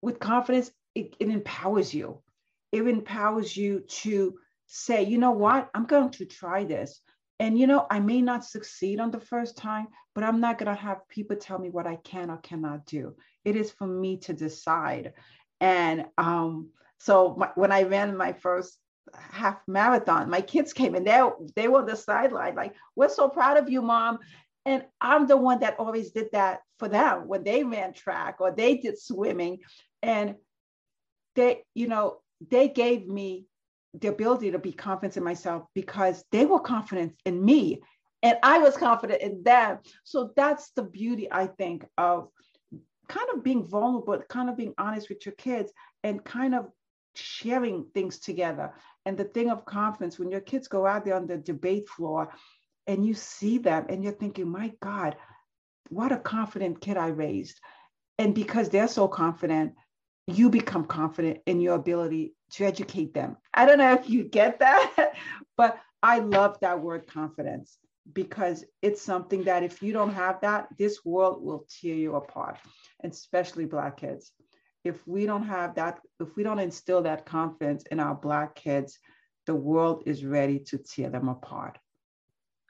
with 0.02 0.20
confidence, 0.20 0.70
it, 0.94 1.16
it 1.18 1.28
empowers 1.28 1.92
you. 1.92 2.22
It 2.72 2.86
empowers 2.86 3.56
you 3.56 3.80
to 4.02 4.38
say, 4.66 5.02
you 5.02 5.18
know 5.18 5.32
what, 5.32 5.68
I'm 5.74 5.86
going 5.86 6.10
to 6.10 6.24
try 6.24 6.64
this. 6.64 7.00
And 7.40 7.58
you 7.58 7.66
know, 7.66 7.86
I 7.90 8.00
may 8.00 8.20
not 8.20 8.44
succeed 8.44 9.00
on 9.00 9.10
the 9.10 9.18
first 9.18 9.56
time, 9.56 9.88
but 10.14 10.22
I'm 10.22 10.40
not 10.40 10.58
going 10.58 10.68
to 10.68 10.80
have 10.80 11.08
people 11.08 11.36
tell 11.36 11.58
me 11.58 11.70
what 11.70 11.86
I 11.86 11.96
can 11.96 12.30
or 12.30 12.36
cannot 12.36 12.84
do. 12.84 13.16
It 13.46 13.56
is 13.56 13.72
for 13.72 13.86
me 13.86 14.18
to 14.18 14.34
decide. 14.34 15.14
And 15.58 16.04
um, 16.18 16.68
so 16.98 17.34
my, 17.38 17.48
when 17.54 17.72
I 17.72 17.84
ran 17.84 18.14
my 18.14 18.34
first 18.34 18.76
half 19.14 19.56
marathon, 19.66 20.28
my 20.28 20.42
kids 20.42 20.74
came 20.74 20.94
and 20.94 21.06
they, 21.06 21.22
they 21.56 21.66
were 21.66 21.80
on 21.80 21.86
the 21.86 21.96
sideline, 21.96 22.54
like, 22.54 22.74
we're 22.94 23.08
so 23.08 23.30
proud 23.30 23.56
of 23.56 23.70
you, 23.70 23.80
mom. 23.80 24.18
And 24.66 24.84
I'm 25.00 25.26
the 25.26 25.38
one 25.38 25.60
that 25.60 25.80
always 25.80 26.10
did 26.10 26.28
that 26.32 26.60
for 26.78 26.88
them 26.88 27.26
when 27.26 27.42
they 27.42 27.64
ran 27.64 27.94
track 27.94 28.36
or 28.40 28.52
they 28.52 28.76
did 28.76 29.00
swimming. 29.00 29.60
And 30.02 30.34
they, 31.36 31.62
you 31.72 31.88
know, 31.88 32.18
they 32.50 32.68
gave 32.68 33.06
me 33.06 33.46
the 33.94 34.08
ability 34.08 34.52
to 34.52 34.58
be 34.58 34.72
confident 34.72 35.16
in 35.16 35.24
myself 35.24 35.64
because 35.74 36.24
they 36.30 36.46
were 36.46 36.60
confident 36.60 37.14
in 37.24 37.44
me 37.44 37.80
and 38.22 38.38
I 38.42 38.58
was 38.58 38.76
confident 38.76 39.22
in 39.22 39.42
them. 39.42 39.78
So 40.04 40.32
that's 40.36 40.70
the 40.72 40.82
beauty, 40.82 41.28
I 41.30 41.46
think, 41.46 41.86
of 41.96 42.28
kind 43.08 43.28
of 43.34 43.42
being 43.42 43.66
vulnerable, 43.66 44.20
kind 44.28 44.50
of 44.50 44.56
being 44.56 44.74
honest 44.78 45.08
with 45.08 45.24
your 45.24 45.34
kids 45.34 45.72
and 46.04 46.24
kind 46.24 46.54
of 46.54 46.66
sharing 47.14 47.86
things 47.94 48.18
together. 48.20 48.74
And 49.06 49.16
the 49.16 49.24
thing 49.24 49.50
of 49.50 49.64
confidence, 49.64 50.18
when 50.18 50.30
your 50.30 50.40
kids 50.40 50.68
go 50.68 50.86
out 50.86 51.04
there 51.04 51.16
on 51.16 51.26
the 51.26 51.38
debate 51.38 51.88
floor 51.88 52.32
and 52.86 53.04
you 53.04 53.14
see 53.14 53.58
them 53.58 53.86
and 53.88 54.04
you're 54.04 54.12
thinking, 54.12 54.48
my 54.48 54.72
God, 54.80 55.16
what 55.88 56.12
a 56.12 56.18
confident 56.18 56.80
kid 56.80 56.96
I 56.96 57.08
raised. 57.08 57.58
And 58.18 58.34
because 58.34 58.68
they're 58.68 58.86
so 58.86 59.08
confident, 59.08 59.74
you 60.36 60.50
become 60.50 60.84
confident 60.84 61.40
in 61.46 61.60
your 61.60 61.74
ability 61.74 62.34
to 62.52 62.64
educate 62.64 63.14
them. 63.14 63.36
I 63.54 63.66
don't 63.66 63.78
know 63.78 63.92
if 63.94 64.08
you 64.08 64.24
get 64.24 64.58
that, 64.60 65.14
but 65.56 65.78
I 66.02 66.20
love 66.20 66.58
that 66.60 66.80
word 66.80 67.06
confidence 67.06 67.78
because 68.12 68.64
it's 68.82 69.02
something 69.02 69.44
that 69.44 69.62
if 69.62 69.82
you 69.82 69.92
don't 69.92 70.12
have 70.12 70.40
that, 70.40 70.68
this 70.78 71.04
world 71.04 71.42
will 71.42 71.66
tear 71.80 71.94
you 71.94 72.16
apart, 72.16 72.58
especially 73.04 73.66
Black 73.66 73.98
kids. 73.98 74.32
If 74.84 75.06
we 75.06 75.26
don't 75.26 75.44
have 75.44 75.74
that, 75.74 76.00
if 76.18 76.34
we 76.36 76.42
don't 76.42 76.58
instill 76.58 77.02
that 77.02 77.26
confidence 77.26 77.84
in 77.90 78.00
our 78.00 78.14
Black 78.14 78.54
kids, 78.54 78.98
the 79.46 79.54
world 79.54 80.04
is 80.06 80.24
ready 80.24 80.58
to 80.58 80.78
tear 80.78 81.10
them 81.10 81.28
apart. 81.28 81.78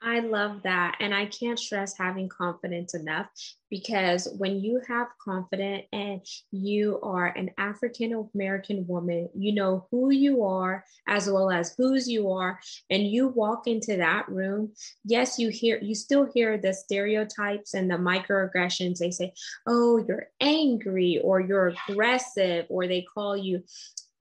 I 0.03 0.19
love 0.19 0.63
that. 0.63 0.97
And 0.99 1.13
I 1.13 1.27
can't 1.27 1.59
stress 1.59 1.95
having 1.95 2.27
confidence 2.27 2.95
enough 2.95 3.27
because 3.69 4.27
when 4.37 4.59
you 4.59 4.81
have 4.87 5.07
confidence 5.23 5.85
and 5.93 6.21
you 6.51 6.99
are 7.03 7.27
an 7.27 7.51
African 7.59 8.27
American 8.33 8.85
woman, 8.87 9.29
you 9.35 9.53
know 9.53 9.87
who 9.91 10.11
you 10.11 10.43
are 10.43 10.83
as 11.07 11.29
well 11.29 11.51
as 11.51 11.75
whose 11.77 12.09
you 12.09 12.31
are, 12.31 12.59
and 12.89 13.07
you 13.07 13.27
walk 13.27 13.67
into 13.67 13.95
that 13.97 14.27
room. 14.27 14.73
Yes, 15.05 15.37
you 15.37 15.49
hear, 15.49 15.79
you 15.81 15.93
still 15.93 16.25
hear 16.25 16.57
the 16.57 16.73
stereotypes 16.73 17.75
and 17.75 17.89
the 17.89 17.95
microaggressions. 17.95 18.97
They 18.97 19.11
say, 19.11 19.33
oh, 19.67 20.03
you're 20.07 20.29
angry 20.41 21.21
or 21.23 21.39
you're 21.39 21.75
aggressive, 21.87 22.65
or 22.69 22.87
they 22.87 23.03
call 23.03 23.37
you 23.37 23.63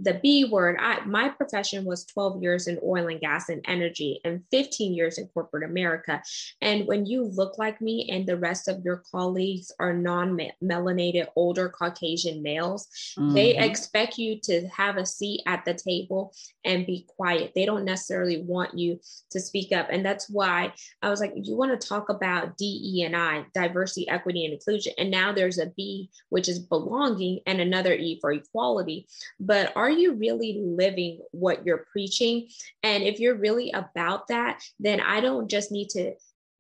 the 0.02 0.14
B 0.14 0.44
word, 0.44 0.76
I, 0.80 1.04
my 1.04 1.28
profession 1.28 1.84
was 1.84 2.04
12 2.06 2.42
years 2.42 2.66
in 2.66 2.78
oil 2.82 3.08
and 3.08 3.20
gas 3.20 3.48
and 3.48 3.64
energy 3.68 4.20
and 4.24 4.42
15 4.50 4.94
years 4.94 5.18
in 5.18 5.26
corporate 5.28 5.68
America. 5.68 6.22
And 6.60 6.86
when 6.86 7.06
you 7.06 7.24
look 7.24 7.58
like 7.58 7.80
me 7.80 8.08
and 8.10 8.26
the 8.26 8.36
rest 8.36 8.68
of 8.68 8.84
your 8.84 9.02
colleagues 9.10 9.70
are 9.78 9.92
non 9.92 10.40
melanated, 10.62 11.28
older 11.36 11.68
Caucasian 11.68 12.42
males, 12.42 12.88
mm-hmm. 13.18 13.34
they 13.34 13.56
expect 13.56 14.18
you 14.18 14.40
to 14.40 14.66
have 14.68 14.96
a 14.96 15.06
seat 15.06 15.42
at 15.46 15.64
the 15.64 15.74
table 15.74 16.32
and 16.64 16.86
be 16.86 17.06
quiet. 17.16 17.52
They 17.54 17.66
don't 17.66 17.84
necessarily 17.84 18.42
want 18.42 18.78
you 18.78 19.00
to 19.30 19.40
speak 19.40 19.72
up. 19.72 19.88
And 19.90 20.04
that's 20.04 20.28
why 20.28 20.72
I 21.02 21.10
was 21.10 21.20
like, 21.20 21.32
you 21.34 21.56
want 21.56 21.78
to 21.78 21.88
talk 21.88 22.08
about 22.08 22.56
DE 22.56 23.02
and 23.04 23.16
I, 23.16 23.44
diversity, 23.54 24.08
equity, 24.08 24.44
and 24.44 24.54
inclusion. 24.54 24.92
And 24.98 25.10
now 25.10 25.32
there's 25.32 25.58
a 25.58 25.66
B, 25.76 26.10
which 26.28 26.48
is 26.48 26.58
belonging, 26.58 27.40
and 27.46 27.60
another 27.60 27.94
E 27.94 28.18
for 28.20 28.32
equality. 28.32 29.06
But 29.38 29.72
are 29.76 29.89
are 29.90 29.98
you 29.98 30.14
really 30.14 30.62
living 30.64 31.18
what 31.32 31.66
you're 31.66 31.84
preaching? 31.90 32.46
And 32.84 33.02
if 33.02 33.18
you're 33.18 33.34
really 33.34 33.72
about 33.72 34.28
that, 34.28 34.62
then 34.78 35.00
I 35.00 35.20
don't 35.20 35.50
just 35.50 35.72
need 35.72 35.88
to 35.90 36.14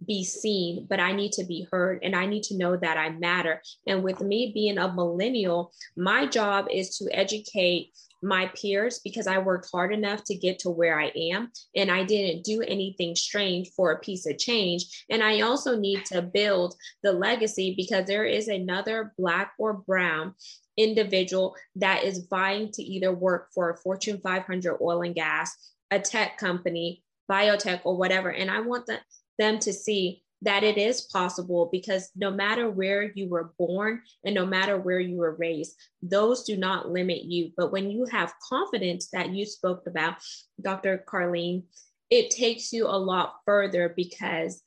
be 0.04 0.24
seen, 0.24 0.86
but 0.88 0.98
I 0.98 1.12
need 1.12 1.32
to 1.32 1.44
be 1.44 1.68
heard 1.70 2.00
and 2.02 2.16
I 2.16 2.26
need 2.26 2.42
to 2.44 2.56
know 2.56 2.76
that 2.76 2.96
I 2.96 3.10
matter. 3.10 3.62
And 3.86 4.02
with 4.02 4.20
me 4.20 4.50
being 4.52 4.78
a 4.78 4.92
millennial, 4.92 5.72
my 5.96 6.26
job 6.26 6.66
is 6.72 6.98
to 6.98 7.08
educate 7.16 7.92
my 8.22 8.46
peers 8.48 8.98
because 8.98 9.26
I 9.26 9.38
worked 9.38 9.68
hard 9.70 9.94
enough 9.94 10.24
to 10.24 10.34
get 10.34 10.58
to 10.60 10.70
where 10.70 10.98
I 11.00 11.12
am 11.14 11.52
and 11.76 11.90
I 11.90 12.04
didn't 12.04 12.44
do 12.44 12.62
anything 12.62 13.14
strange 13.14 13.70
for 13.76 13.92
a 13.92 14.00
piece 14.00 14.26
of 14.26 14.38
change. 14.38 15.04
And 15.08 15.22
I 15.22 15.42
also 15.42 15.78
need 15.78 16.04
to 16.06 16.20
build 16.20 16.74
the 17.02 17.12
legacy 17.12 17.74
because 17.76 18.06
there 18.06 18.24
is 18.24 18.48
another 18.48 19.14
Black 19.16 19.52
or 19.58 19.74
Brown 19.74 20.34
individual 20.82 21.54
that 21.76 22.04
is 22.04 22.26
vying 22.30 22.70
to 22.72 22.82
either 22.82 23.12
work 23.12 23.48
for 23.54 23.70
a 23.70 23.76
Fortune 23.76 24.20
500 24.22 24.78
oil 24.80 25.02
and 25.02 25.14
gas, 25.14 25.54
a 25.90 25.98
tech 25.98 26.38
company, 26.38 27.02
biotech, 27.30 27.80
or 27.84 27.96
whatever. 27.96 28.30
And 28.30 28.50
I 28.50 28.60
want 28.60 28.86
the, 28.86 28.98
them 29.38 29.58
to 29.60 29.72
see 29.72 30.22
that 30.42 30.62
it 30.62 30.78
is 30.78 31.02
possible 31.02 31.68
because 31.70 32.10
no 32.16 32.30
matter 32.30 32.70
where 32.70 33.12
you 33.14 33.28
were 33.28 33.52
born 33.58 34.00
and 34.24 34.34
no 34.34 34.46
matter 34.46 34.78
where 34.78 35.00
you 35.00 35.18
were 35.18 35.36
raised, 35.38 35.76
those 36.02 36.44
do 36.44 36.56
not 36.56 36.88
limit 36.88 37.24
you. 37.24 37.50
But 37.56 37.72
when 37.72 37.90
you 37.90 38.06
have 38.06 38.32
confidence 38.48 39.08
that 39.12 39.30
you 39.34 39.44
spoke 39.44 39.86
about, 39.86 40.16
Dr. 40.60 41.04
Carlene, 41.06 41.64
it 42.08 42.30
takes 42.30 42.72
you 42.72 42.86
a 42.86 42.96
lot 42.96 43.34
further 43.44 43.92
because 43.94 44.62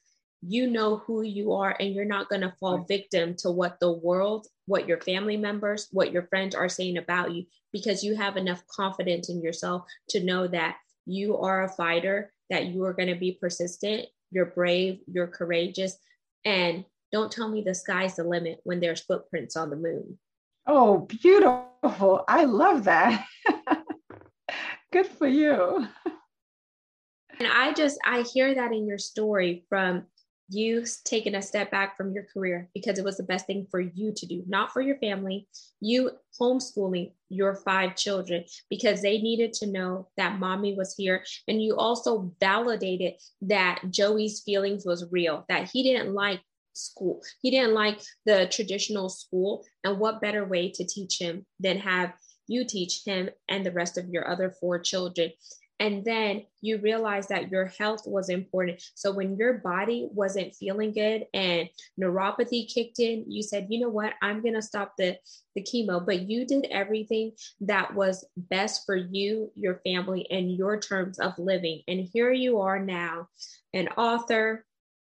you 0.47 0.67
know 0.67 0.97
who 0.97 1.21
you 1.21 1.53
are 1.53 1.75
and 1.79 1.93
you're 1.93 2.05
not 2.05 2.29
going 2.29 2.41
to 2.41 2.53
fall 2.59 2.85
victim 2.87 3.35
to 3.35 3.49
what 3.49 3.79
the 3.79 3.91
world, 3.91 4.47
what 4.65 4.87
your 4.87 4.99
family 5.01 5.37
members, 5.37 5.87
what 5.91 6.11
your 6.11 6.23
friends 6.23 6.55
are 6.55 6.69
saying 6.69 6.97
about 6.97 7.33
you 7.33 7.45
because 7.71 8.03
you 8.03 8.15
have 8.15 8.37
enough 8.37 8.65
confidence 8.67 9.29
in 9.29 9.41
yourself 9.41 9.83
to 10.09 10.23
know 10.23 10.47
that 10.47 10.77
you 11.05 11.37
are 11.37 11.63
a 11.63 11.69
fighter, 11.69 12.31
that 12.49 12.67
you 12.67 12.83
are 12.83 12.93
going 12.93 13.09
to 13.09 13.15
be 13.15 13.37
persistent, 13.39 14.05
you're 14.31 14.45
brave, 14.45 14.99
you're 15.07 15.27
courageous, 15.27 15.97
and 16.45 16.85
don't 17.11 17.31
tell 17.31 17.49
me 17.49 17.61
the 17.61 17.75
sky's 17.75 18.15
the 18.15 18.23
limit 18.23 18.59
when 18.63 18.79
there's 18.79 19.01
footprints 19.01 19.55
on 19.55 19.69
the 19.69 19.75
moon. 19.75 20.17
Oh, 20.65 20.99
beautiful. 20.99 22.23
I 22.27 22.45
love 22.45 22.85
that. 22.85 23.25
Good 24.93 25.07
for 25.07 25.27
you. 25.27 25.87
And 27.39 27.47
I 27.51 27.73
just 27.73 27.97
I 28.05 28.21
hear 28.21 28.55
that 28.55 28.71
in 28.71 28.87
your 28.87 28.99
story 28.99 29.65
from 29.67 30.05
you 30.49 30.85
taking 31.05 31.35
a 31.35 31.41
step 31.41 31.71
back 31.71 31.97
from 31.97 32.13
your 32.13 32.25
career 32.31 32.69
because 32.73 32.99
it 32.99 33.05
was 33.05 33.17
the 33.17 33.23
best 33.23 33.47
thing 33.47 33.67
for 33.71 33.79
you 33.79 34.13
to 34.15 34.25
do, 34.25 34.43
not 34.47 34.71
for 34.71 34.81
your 34.81 34.97
family. 34.97 35.47
You 35.79 36.11
homeschooling 36.39 37.11
your 37.29 37.55
five 37.55 37.95
children 37.95 38.45
because 38.69 39.01
they 39.01 39.19
needed 39.19 39.53
to 39.53 39.67
know 39.67 40.09
that 40.17 40.39
mommy 40.39 40.75
was 40.75 40.95
here. 40.95 41.23
And 41.47 41.61
you 41.61 41.77
also 41.77 42.33
validated 42.39 43.13
that 43.41 43.81
Joey's 43.89 44.41
feelings 44.41 44.85
was 44.85 45.11
real, 45.11 45.45
that 45.49 45.69
he 45.71 45.83
didn't 45.83 46.13
like 46.13 46.41
school. 46.73 47.21
He 47.41 47.51
didn't 47.51 47.73
like 47.73 48.01
the 48.25 48.47
traditional 48.51 49.09
school. 49.09 49.63
And 49.83 49.99
what 49.99 50.21
better 50.21 50.45
way 50.45 50.71
to 50.71 50.85
teach 50.85 51.19
him 51.19 51.45
than 51.59 51.77
have 51.79 52.13
you 52.47 52.65
teach 52.65 53.03
him 53.05 53.29
and 53.47 53.65
the 53.65 53.71
rest 53.71 53.97
of 53.97 54.09
your 54.09 54.27
other 54.29 54.53
four 54.59 54.79
children? 54.79 55.31
And 55.83 56.05
then 56.05 56.45
you 56.61 56.77
realize 56.77 57.27
that 57.27 57.51
your 57.51 57.65
health 57.65 58.03
was 58.05 58.29
important. 58.29 58.81
So 58.95 59.11
when 59.11 59.35
your 59.35 59.55
body 59.55 60.07
wasn't 60.13 60.55
feeling 60.55 60.93
good 60.93 61.25
and 61.33 61.67
neuropathy 62.01 62.73
kicked 62.73 62.99
in, 62.99 63.25
you 63.27 63.43
said, 63.43 63.67
you 63.69 63.81
know 63.81 63.89
what, 63.89 64.13
I'm 64.21 64.41
going 64.41 64.53
to 64.53 64.61
stop 64.61 64.93
the, 64.97 65.17
the 65.55 65.61
chemo. 65.61 66.05
But 66.05 66.21
you 66.21 66.45
did 66.45 66.67
everything 66.71 67.33
that 67.59 67.93
was 67.93 68.23
best 68.37 68.85
for 68.85 68.95
you, 68.95 69.51
your 69.57 69.81
family, 69.83 70.25
and 70.31 70.55
your 70.55 70.79
terms 70.79 71.19
of 71.19 71.37
living. 71.37 71.81
And 71.89 71.99
here 71.99 72.31
you 72.31 72.61
are 72.61 72.79
now, 72.79 73.27
an 73.73 73.89
author, 73.97 74.65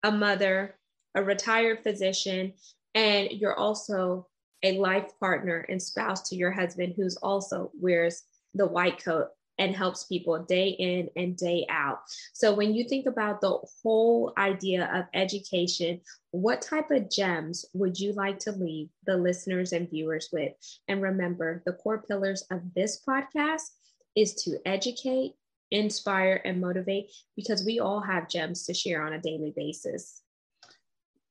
a 0.04 0.12
mother, 0.14 0.80
a 1.16 1.22
retired 1.22 1.84
physician, 1.84 2.54
and 2.96 3.30
you're 3.30 3.60
also 3.60 4.30
a 4.64 4.80
life 4.80 5.12
partner 5.20 5.66
and 5.68 5.82
spouse 5.82 6.30
to 6.30 6.38
your 6.38 6.52
husband 6.52 6.94
who's 6.96 7.18
also 7.18 7.72
wears 7.78 8.24
the 8.54 8.68
white 8.68 9.04
coat 9.04 9.28
and 9.60 9.76
helps 9.76 10.06
people 10.06 10.40
day 10.44 10.70
in 10.70 11.10
and 11.16 11.38
day 11.38 11.66
out. 11.70 12.00
So 12.34 12.54
when 12.54 12.74
you 12.74 12.84
think 12.84 13.06
about 13.06 13.42
the 13.42 13.58
whole 13.84 14.34
idea 14.38 14.90
of 14.94 15.06
education, 15.14 16.02
what 16.32 16.62
type 16.62 16.92
of 16.92 17.10
gems 17.10 17.66
would 17.74 18.00
you 18.00 18.14
like 18.14 18.40
to 18.40 18.52
leave 18.52 18.90
the 19.06 19.18
listeners 19.18 19.74
and 19.74 19.90
viewers 19.90 20.30
with? 20.32 20.54
And 20.88 21.02
remember, 21.02 21.62
the 21.66 21.74
core 21.74 22.04
pillars 22.08 22.44
of 22.52 22.62
this 22.76 23.02
podcast 23.08 23.70
is 24.16 24.34
to 24.44 24.58
educate, 24.66 25.34
inspire, 25.70 26.42
and 26.44 26.60
motivate 26.60 27.12
because 27.36 27.66
we 27.66 27.80
all 27.80 28.02
have 28.02 28.30
gems 28.30 28.66
to 28.66 28.74
share 28.74 29.04
on 29.04 29.14
a 29.14 29.22
daily 29.22 29.54
basis. 29.56 30.21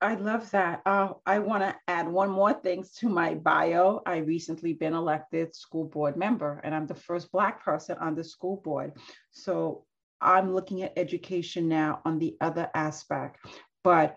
I 0.03 0.15
love 0.15 0.51
that. 0.53 0.81
Uh, 0.87 1.13
I 1.27 1.41
want 1.41 1.63
to 1.63 1.77
add 1.87 2.09
one 2.09 2.31
more 2.31 2.55
thing 2.55 2.85
to 2.99 3.09
my 3.09 3.35
bio. 3.35 4.01
I 4.07 4.19
recently 4.19 4.73
been 4.73 4.95
elected 4.95 5.55
school 5.55 5.85
board 5.85 6.17
member, 6.17 6.61
and 6.65 6.75
I'm 6.75 6.87
the 6.87 6.95
first 6.95 7.31
Black 7.33 7.63
person 7.63 7.99
on 7.99 8.15
the 8.15 8.25
school 8.25 8.57
board. 8.57 8.95
So 9.31 9.85
I'm 10.21 10.55
looking 10.55 10.83
at 10.83 10.95
education 10.97 11.69
now 11.69 12.01
on 12.05 12.19
the 12.19 12.37
other 12.41 12.71
aspect. 12.75 13.45
But 13.85 14.17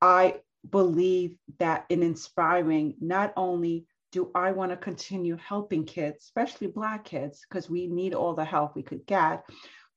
I 0.00 0.36
believe 0.68 1.36
that 1.58 1.84
in 1.90 2.02
inspiring, 2.02 2.94
not 3.00 3.34
only 3.36 3.86
do 4.12 4.30
I 4.34 4.52
want 4.52 4.70
to 4.70 4.76
continue 4.76 5.36
helping 5.36 5.84
kids, 5.84 6.24
especially 6.24 6.68
Black 6.68 7.04
kids, 7.04 7.44
because 7.48 7.68
we 7.68 7.86
need 7.86 8.14
all 8.14 8.34
the 8.34 8.44
help 8.44 8.74
we 8.74 8.82
could 8.82 9.04
get, 9.06 9.44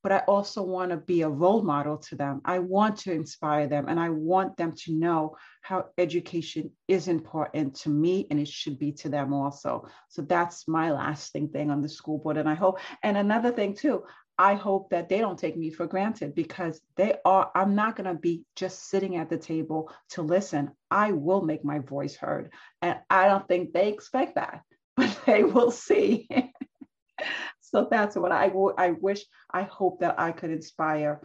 but 0.04 0.12
I 0.12 0.20
also 0.20 0.64
want 0.64 0.92
to 0.92 0.98
be 0.98 1.22
a 1.22 1.30
role 1.30 1.62
model 1.62 1.98
to 1.98 2.16
them. 2.16 2.42
I 2.46 2.60
want 2.60 2.98
to 3.00 3.12
inspire 3.12 3.68
them 3.68 3.86
and 3.88 4.00
I 4.00 4.10
want 4.10 4.58
them 4.58 4.74
to 4.84 4.94
know 4.94 5.38
how 5.62 5.86
education 5.98 6.72
is 6.88 7.08
important 7.08 7.76
to 7.82 7.90
me 7.90 8.28
and 8.30 8.40
it 8.40 8.48
should 8.48 8.80
be 8.80 8.92
to 8.94 9.10
them 9.10 9.34
also. 9.34 9.88
So 10.10 10.24
that's 10.24 10.68
my 10.68 10.92
lasting 10.92 11.50
thing 11.50 11.70
on 11.70 11.82
the 11.82 11.90
school 11.90 12.18
board. 12.18 12.38
And 12.38 12.50
I 12.50 12.56
hope, 12.56 12.80
and 13.04 13.18
another 13.18 13.52
thing 13.52 13.76
too, 13.76 14.04
I 14.38 14.56
hope 14.56 14.90
that 14.90 15.08
they 15.08 15.20
don't 15.20 15.38
take 15.38 15.56
me 15.56 15.70
for 15.70 15.86
granted 15.86 16.34
because 16.34 16.82
they 16.96 17.16
are, 17.26 17.52
I'm 17.54 17.76
not 17.76 17.96
going 17.96 18.08
to 18.12 18.20
be 18.20 18.44
just 18.56 18.90
sitting 18.90 19.18
at 19.18 19.30
the 19.30 19.38
table 19.38 19.94
to 20.12 20.24
listen. 20.24 20.72
I 20.90 21.12
will 21.12 21.42
make 21.42 21.64
my 21.64 21.78
voice 21.78 22.16
heard. 22.16 22.52
And 22.82 22.98
I 23.10 23.28
don't 23.28 23.48
think 23.48 23.72
they 23.72 23.90
expect 23.90 24.36
that, 24.36 24.62
but 24.98 25.16
they 25.28 25.44
will 25.44 25.70
see. 25.70 26.28
so 27.72 27.88
that's 27.90 28.16
what 28.16 28.32
I, 28.32 28.48
w- 28.48 28.76
I 28.78 28.92
wish, 28.92 29.24
I 29.52 29.64
hope 29.64 30.02
that 30.02 30.20
I 30.20 30.32
could 30.32 30.52
inspire 30.52 31.22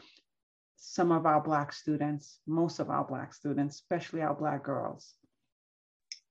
some 0.76 1.10
of 1.10 1.26
our 1.26 1.40
Black 1.40 1.72
students, 1.72 2.38
most 2.46 2.78
of 2.78 2.88
our 2.88 3.04
Black 3.04 3.34
students, 3.34 3.76
especially 3.76 4.22
our 4.22 4.34
Black 4.34 4.62
girls. 4.62 5.14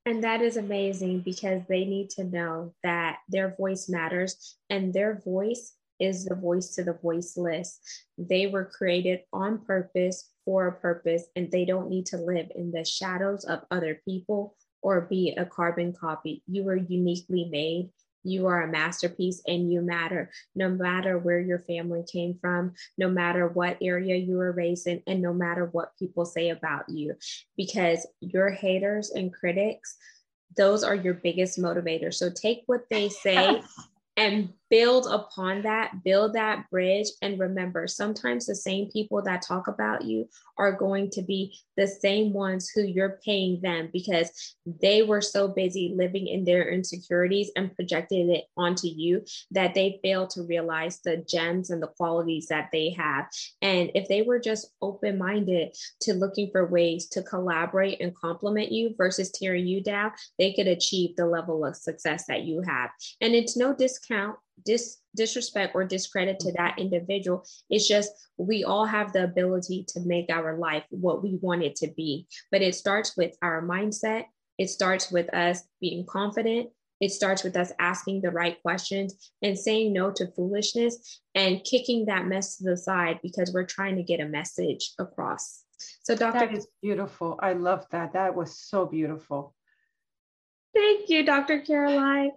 And 0.06 0.24
that 0.24 0.42
is 0.42 0.56
amazing 0.56 1.22
because 1.22 1.64
they 1.68 1.84
need 1.84 2.12
to 2.12 2.24
know 2.24 2.74
that 2.84 3.18
their 3.28 3.56
voice 3.58 3.90
matters 3.90 4.56
and 4.70 4.94
their 4.94 5.20
voice 5.26 5.74
is 6.00 6.26
the 6.26 6.36
voice 6.36 6.76
to 6.76 6.84
the 6.84 6.94
voiceless. 6.94 7.80
They 8.18 8.48
were 8.48 8.66
created 8.66 9.22
on 9.34 9.66
purpose 9.66 10.32
for 10.46 10.68
a 10.68 10.74
purpose, 10.74 11.26
and 11.36 11.52
they 11.52 11.66
don't 11.66 11.90
need 11.90 12.06
to 12.08 12.18
live 12.18 12.52
in 12.56 12.72
the 12.72 12.86
shadows 12.86 13.46
of 13.46 13.62
other 13.72 14.00
people 14.08 14.56
or 14.82 15.02
be 15.02 15.34
a 15.38 15.46
carbon 15.46 15.94
copy. 15.94 16.44
You 16.48 16.64
were 16.64 16.76
uniquely 16.76 17.50
made 17.50 17.90
you 18.26 18.48
are 18.48 18.64
a 18.64 18.72
masterpiece 18.72 19.42
and 19.48 19.72
you 19.72 19.82
matter 19.82 20.30
no 20.56 20.70
matter 20.70 21.18
where 21.18 21.40
your 21.40 21.60
family 21.60 22.04
came 22.12 22.38
from, 22.40 22.74
no 22.98 23.10
matter 23.10 23.48
what 23.48 23.78
area 23.82 24.16
you 24.16 24.38
were 24.38 24.52
raised 24.52 24.88
in, 24.88 25.02
and 25.08 25.22
no 25.22 25.34
matter 25.34 25.66
what 25.72 25.98
people 25.98 26.26
say 26.26 26.50
about 26.50 26.90
you. 26.90 27.16
Because 27.58 28.08
your 28.22 28.50
haters 28.50 29.12
and 29.12 29.34
critics, 29.34 29.96
those 30.58 30.84
are 30.84 30.96
your 30.96 31.14
biggest 31.14 31.60
motivators. 31.60 32.16
So 32.16 32.30
take 32.30 32.64
what 32.66 32.90
they 32.90 33.10
say 33.10 33.62
and 34.18 34.50
build 34.70 35.08
upon 35.10 35.62
that, 35.64 36.04
build 36.04 36.34
that 36.34 36.70
bridge. 36.70 37.08
And 37.22 37.40
remember, 37.40 37.88
sometimes 37.88 38.46
the 38.46 38.56
same 38.56 38.90
people 38.92 39.22
that 39.24 39.42
talk 39.42 39.68
about 39.68 40.04
you 40.04 40.28
are 40.58 40.72
going 40.72 41.10
to 41.12 41.22
be 41.22 41.58
the 41.78 41.88
same 41.88 42.34
ones 42.34 42.70
who 42.70 42.82
you're 42.82 43.20
paying 43.24 43.60
them 43.62 43.90
because 43.92 44.56
they 44.82 45.04
were 45.04 45.22
so 45.22 45.48
busy 45.48 45.94
living 45.96 46.28
in 46.28 46.46
their 46.46 46.70
insecurities 46.70 47.52
and 47.56 47.76
projected 47.76 48.30
it 48.30 48.46
onto 48.58 48.88
you 48.88 49.24
that 49.52 49.74
they 49.74 50.00
fail 50.02 50.28
to 50.28 50.44
realize 50.44 51.00
the 51.02 51.18
gems 51.30 51.70
and 51.70 51.82
the 51.82 51.88
qualities 51.88 52.48
that 52.48 52.70
they 52.72 52.92
have. 52.92 53.26
And 53.62 53.92
if 53.94 54.08
they 54.08 54.22
were 54.22 54.40
just 54.40 54.72
open 54.82 55.18
minded 55.18 55.76
to 56.02 56.14
looking 56.14 56.50
for 56.52 56.66
ways 56.66 57.08
to 57.10 57.22
collaborate 57.22 58.02
and 58.02 58.16
complement 58.16 58.72
you 58.72 58.96
versus 58.98 59.32
tearing 59.32 59.68
you 59.68 59.84
down, 59.84 60.12
they 60.40 60.54
could 60.54 60.68
achieve 60.68 61.16
the 61.16 61.26
level 61.26 61.66
of 61.66 61.76
success 61.76 62.26
that 62.28 62.44
you 62.44 62.62
have. 62.62 62.90
And 63.22 63.34
it's 63.34 63.58
no 63.58 63.76
discount 63.76 64.38
dis 64.64 64.98
disrespect 65.16 65.74
or 65.76 65.84
discredit 65.84 66.40
to 66.40 66.52
that 66.54 66.78
individual. 66.78 67.46
It's 67.70 67.88
just 67.88 68.12
we 68.38 68.64
all 68.64 68.86
have 68.86 69.14
the 69.14 69.24
ability 69.24 69.86
to 69.90 70.02
make 70.02 70.30
our 70.30 70.58
life 70.58 70.84
what 70.90 71.24
we 71.24 71.38
want 71.42 71.64
it 71.64 71.76
to 71.78 71.88
be. 71.88 72.28
But 72.52 72.62
it 72.62 72.76
starts 72.76 73.16
with 73.18 73.36
our 73.42 73.62
mindset. 73.62 74.26
It 74.58 74.70
starts 74.70 75.12
with 75.12 75.34
us 75.34 75.64
being 75.82 76.06
confident. 76.06 76.70
It 77.02 77.12
starts 77.12 77.44
with 77.44 77.58
us 77.58 77.72
asking 77.80 78.22
the 78.22 78.32
right 78.32 78.62
questions 78.62 79.32
and 79.42 79.58
saying 79.58 79.92
no 79.92 80.12
to 80.12 80.28
foolishness 80.32 81.22
and 81.34 81.64
kicking 81.64 82.06
that 82.06 82.26
mess 82.26 82.58
to 82.58 82.64
the 82.64 82.78
side 82.78 83.20
because 83.22 83.52
we're 83.54 83.66
trying 83.66 83.98
to 83.98 84.04
get 84.04 84.22
a 84.22 84.26
message 84.26 84.94
across. 84.98 85.64
So, 86.04 86.16
Dr. 86.16 86.40
That 86.40 86.54
is 86.58 86.68
beautiful. 86.82 87.38
I 87.42 87.54
love 87.54 87.86
that. 87.92 88.14
That 88.14 88.34
was 88.36 88.58
so 88.58 88.86
beautiful. 88.86 89.55
Thank 90.76 91.10
you, 91.10 91.26
Dr. 91.26 91.62
Caroline. 91.62 92.32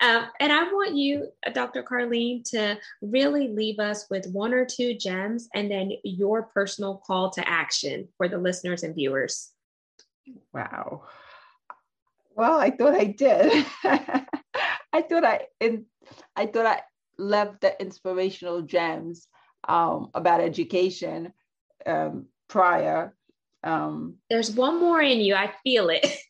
Um, 0.00 0.26
and 0.38 0.52
I 0.52 0.62
want 0.62 0.94
you, 0.94 1.28
Dr. 1.52 1.82
Carlene, 1.82 2.48
to 2.50 2.78
really 3.02 3.48
leave 3.48 3.80
us 3.80 4.06
with 4.08 4.30
one 4.32 4.54
or 4.54 4.64
two 4.64 4.94
gems 4.94 5.48
and 5.54 5.70
then 5.70 5.92
your 6.04 6.44
personal 6.44 7.02
call 7.04 7.30
to 7.30 7.46
action 7.46 8.08
for 8.16 8.28
the 8.28 8.38
listeners 8.38 8.84
and 8.84 8.94
viewers. 8.94 9.50
Wow. 10.54 11.02
Well, 12.34 12.58
I 12.58 12.70
thought 12.70 12.94
I 12.94 13.04
did. 13.04 13.66
I 14.92 15.02
thought 15.02 15.24
I 15.24 15.40
in, 15.60 15.86
I 16.36 16.46
thought 16.46 16.66
I 16.66 16.82
left 17.18 17.60
the 17.60 17.80
inspirational 17.80 18.62
gems 18.62 19.26
um, 19.68 20.10
about 20.14 20.40
education 20.40 21.32
um, 21.84 22.26
prior. 22.48 23.14
Um, 23.62 24.16
There's 24.30 24.50
one 24.52 24.80
more 24.80 25.02
in 25.02 25.20
you. 25.20 25.34
I 25.34 25.52
feel 25.64 25.90
it. 25.90 26.06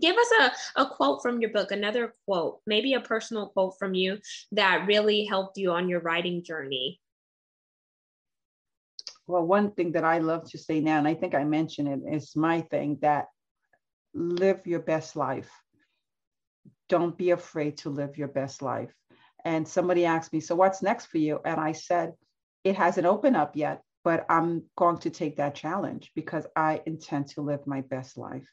give 0.00 0.16
us 0.16 0.30
a, 0.40 0.82
a 0.82 0.86
quote 0.86 1.22
from 1.22 1.40
your 1.40 1.50
book 1.50 1.70
another 1.70 2.14
quote 2.24 2.60
maybe 2.66 2.94
a 2.94 3.00
personal 3.00 3.48
quote 3.48 3.74
from 3.78 3.94
you 3.94 4.18
that 4.52 4.86
really 4.86 5.24
helped 5.24 5.58
you 5.58 5.70
on 5.70 5.88
your 5.88 6.00
writing 6.00 6.42
journey. 6.42 7.00
Well 9.26 9.46
one 9.46 9.72
thing 9.72 9.92
that 9.92 10.04
i 10.04 10.18
love 10.18 10.50
to 10.50 10.58
say 10.58 10.80
now 10.80 10.98
and 10.98 11.08
i 11.08 11.14
think 11.14 11.34
i 11.34 11.44
mentioned 11.44 11.88
it 11.88 12.14
is 12.14 12.36
my 12.36 12.60
thing 12.62 12.98
that 13.02 13.26
live 14.14 14.66
your 14.66 14.80
best 14.80 15.16
life. 15.16 15.50
Don't 16.88 17.16
be 17.16 17.30
afraid 17.30 17.78
to 17.78 17.88
live 17.88 18.18
your 18.18 18.28
best 18.28 18.60
life. 18.60 18.92
And 19.44 19.66
somebody 19.66 20.04
asked 20.04 20.32
me 20.32 20.40
so 20.40 20.54
what's 20.54 20.82
next 20.82 21.06
for 21.06 21.18
you? 21.18 21.40
And 21.44 21.60
i 21.60 21.72
said 21.72 22.12
it 22.64 22.76
hasn't 22.76 23.06
opened 23.06 23.36
up 23.36 23.56
yet 23.56 23.82
but 24.04 24.26
i'm 24.28 24.62
going 24.76 24.98
to 24.98 25.10
take 25.10 25.36
that 25.36 25.54
challenge 25.54 26.10
because 26.14 26.46
i 26.56 26.80
intend 26.86 27.26
to 27.28 27.40
live 27.40 27.66
my 27.66 27.80
best 27.82 28.16
life 28.16 28.46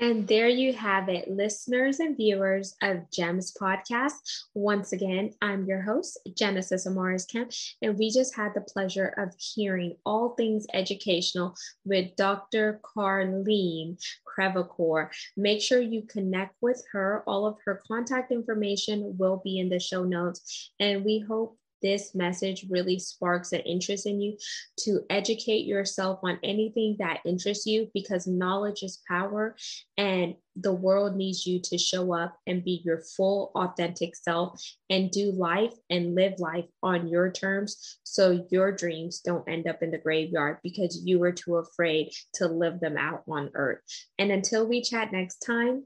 and 0.00 0.28
there 0.28 0.48
you 0.48 0.72
have 0.72 1.08
it, 1.08 1.28
listeners 1.28 1.98
and 1.98 2.16
viewers 2.16 2.76
of 2.82 3.10
GEMS 3.10 3.54
podcast. 3.60 4.14
Once 4.54 4.92
again, 4.92 5.32
I'm 5.42 5.64
your 5.64 5.82
host, 5.82 6.18
Genesis 6.36 6.86
Amaris 6.86 7.26
Kemp, 7.30 7.50
and 7.82 7.98
we 7.98 8.10
just 8.10 8.36
had 8.36 8.54
the 8.54 8.60
pleasure 8.60 9.08
of 9.18 9.34
hearing 9.38 9.96
all 10.06 10.30
things 10.30 10.66
educational 10.72 11.56
with 11.84 12.14
Dr. 12.16 12.80
Carlene 12.84 13.98
Crevacore. 14.24 15.08
Make 15.36 15.60
sure 15.60 15.80
you 15.80 16.02
connect 16.02 16.54
with 16.60 16.82
her. 16.92 17.24
All 17.26 17.44
of 17.44 17.56
her 17.64 17.82
contact 17.88 18.30
information 18.30 19.16
will 19.18 19.40
be 19.42 19.58
in 19.58 19.68
the 19.68 19.80
show 19.80 20.04
notes, 20.04 20.70
and 20.78 21.04
we 21.04 21.18
hope 21.18 21.57
this 21.82 22.14
message 22.14 22.66
really 22.68 22.98
sparks 22.98 23.52
an 23.52 23.60
interest 23.60 24.06
in 24.06 24.20
you 24.20 24.36
to 24.80 25.00
educate 25.10 25.64
yourself 25.64 26.20
on 26.22 26.38
anything 26.42 26.96
that 26.98 27.20
interests 27.24 27.66
you 27.66 27.88
because 27.94 28.26
knowledge 28.26 28.82
is 28.82 29.02
power 29.08 29.56
and 29.96 30.34
the 30.60 30.72
world 30.72 31.16
needs 31.16 31.46
you 31.46 31.60
to 31.60 31.78
show 31.78 32.12
up 32.12 32.36
and 32.46 32.64
be 32.64 32.82
your 32.84 33.00
full 33.00 33.52
authentic 33.54 34.16
self 34.16 34.60
and 34.90 35.10
do 35.10 35.30
life 35.32 35.74
and 35.90 36.14
live 36.14 36.34
life 36.38 36.64
on 36.82 37.08
your 37.08 37.30
terms 37.30 37.98
so 38.02 38.44
your 38.50 38.72
dreams 38.72 39.20
don't 39.20 39.48
end 39.48 39.68
up 39.68 39.82
in 39.82 39.90
the 39.90 39.98
graveyard 39.98 40.58
because 40.62 41.02
you 41.04 41.18
were 41.18 41.32
too 41.32 41.56
afraid 41.56 42.10
to 42.34 42.48
live 42.48 42.80
them 42.80 42.96
out 42.96 43.22
on 43.28 43.50
earth. 43.54 43.80
And 44.18 44.32
until 44.32 44.66
we 44.66 44.82
chat 44.82 45.12
next 45.12 45.38
time, 45.38 45.84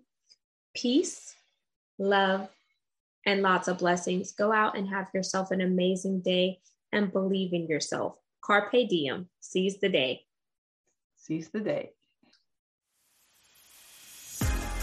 peace, 0.74 1.34
love, 1.98 2.48
and 3.26 3.42
lots 3.42 3.68
of 3.68 3.78
blessings. 3.78 4.32
Go 4.32 4.52
out 4.52 4.76
and 4.76 4.88
have 4.88 5.08
yourself 5.14 5.50
an 5.50 5.60
amazing 5.60 6.20
day 6.20 6.60
and 6.92 7.12
believe 7.12 7.52
in 7.52 7.66
yourself. 7.66 8.16
Carpe 8.42 8.88
diem, 8.88 9.28
seize 9.40 9.78
the 9.80 9.88
day. 9.88 10.22
Seize 11.16 11.48
the 11.50 11.60
day. 11.60 11.90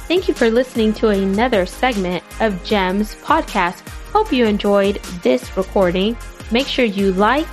Thank 0.07 0.27
you 0.27 0.33
for 0.33 0.49
listening 0.49 0.93
to 0.95 1.09
another 1.09 1.67
segment 1.67 2.23
of 2.39 2.63
GEMS 2.63 3.15
podcast. 3.15 3.87
Hope 4.11 4.31
you 4.31 4.45
enjoyed 4.45 4.95
this 5.21 5.55
recording. 5.55 6.17
Make 6.51 6.65
sure 6.65 6.85
you 6.85 7.11
like, 7.13 7.45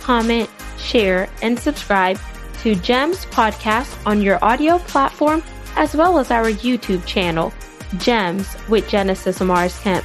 comment, 0.00 0.48
share, 0.78 1.28
and 1.42 1.58
subscribe 1.58 2.20
to 2.60 2.76
GEMS 2.76 3.26
podcast 3.26 4.06
on 4.06 4.22
your 4.22 4.38
audio 4.44 4.78
platform 4.78 5.42
as 5.76 5.96
well 5.96 6.18
as 6.18 6.30
our 6.30 6.50
YouTube 6.50 7.04
channel, 7.04 7.52
GEMS 7.98 8.56
with 8.68 8.88
Genesis 8.88 9.40
Amaris 9.40 9.80
Kemp. 9.82 10.04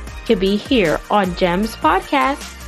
could 0.25 0.39
be 0.39 0.55
here 0.55 0.99
on 1.09 1.35
GEMS 1.35 1.75
Podcast. 1.75 2.60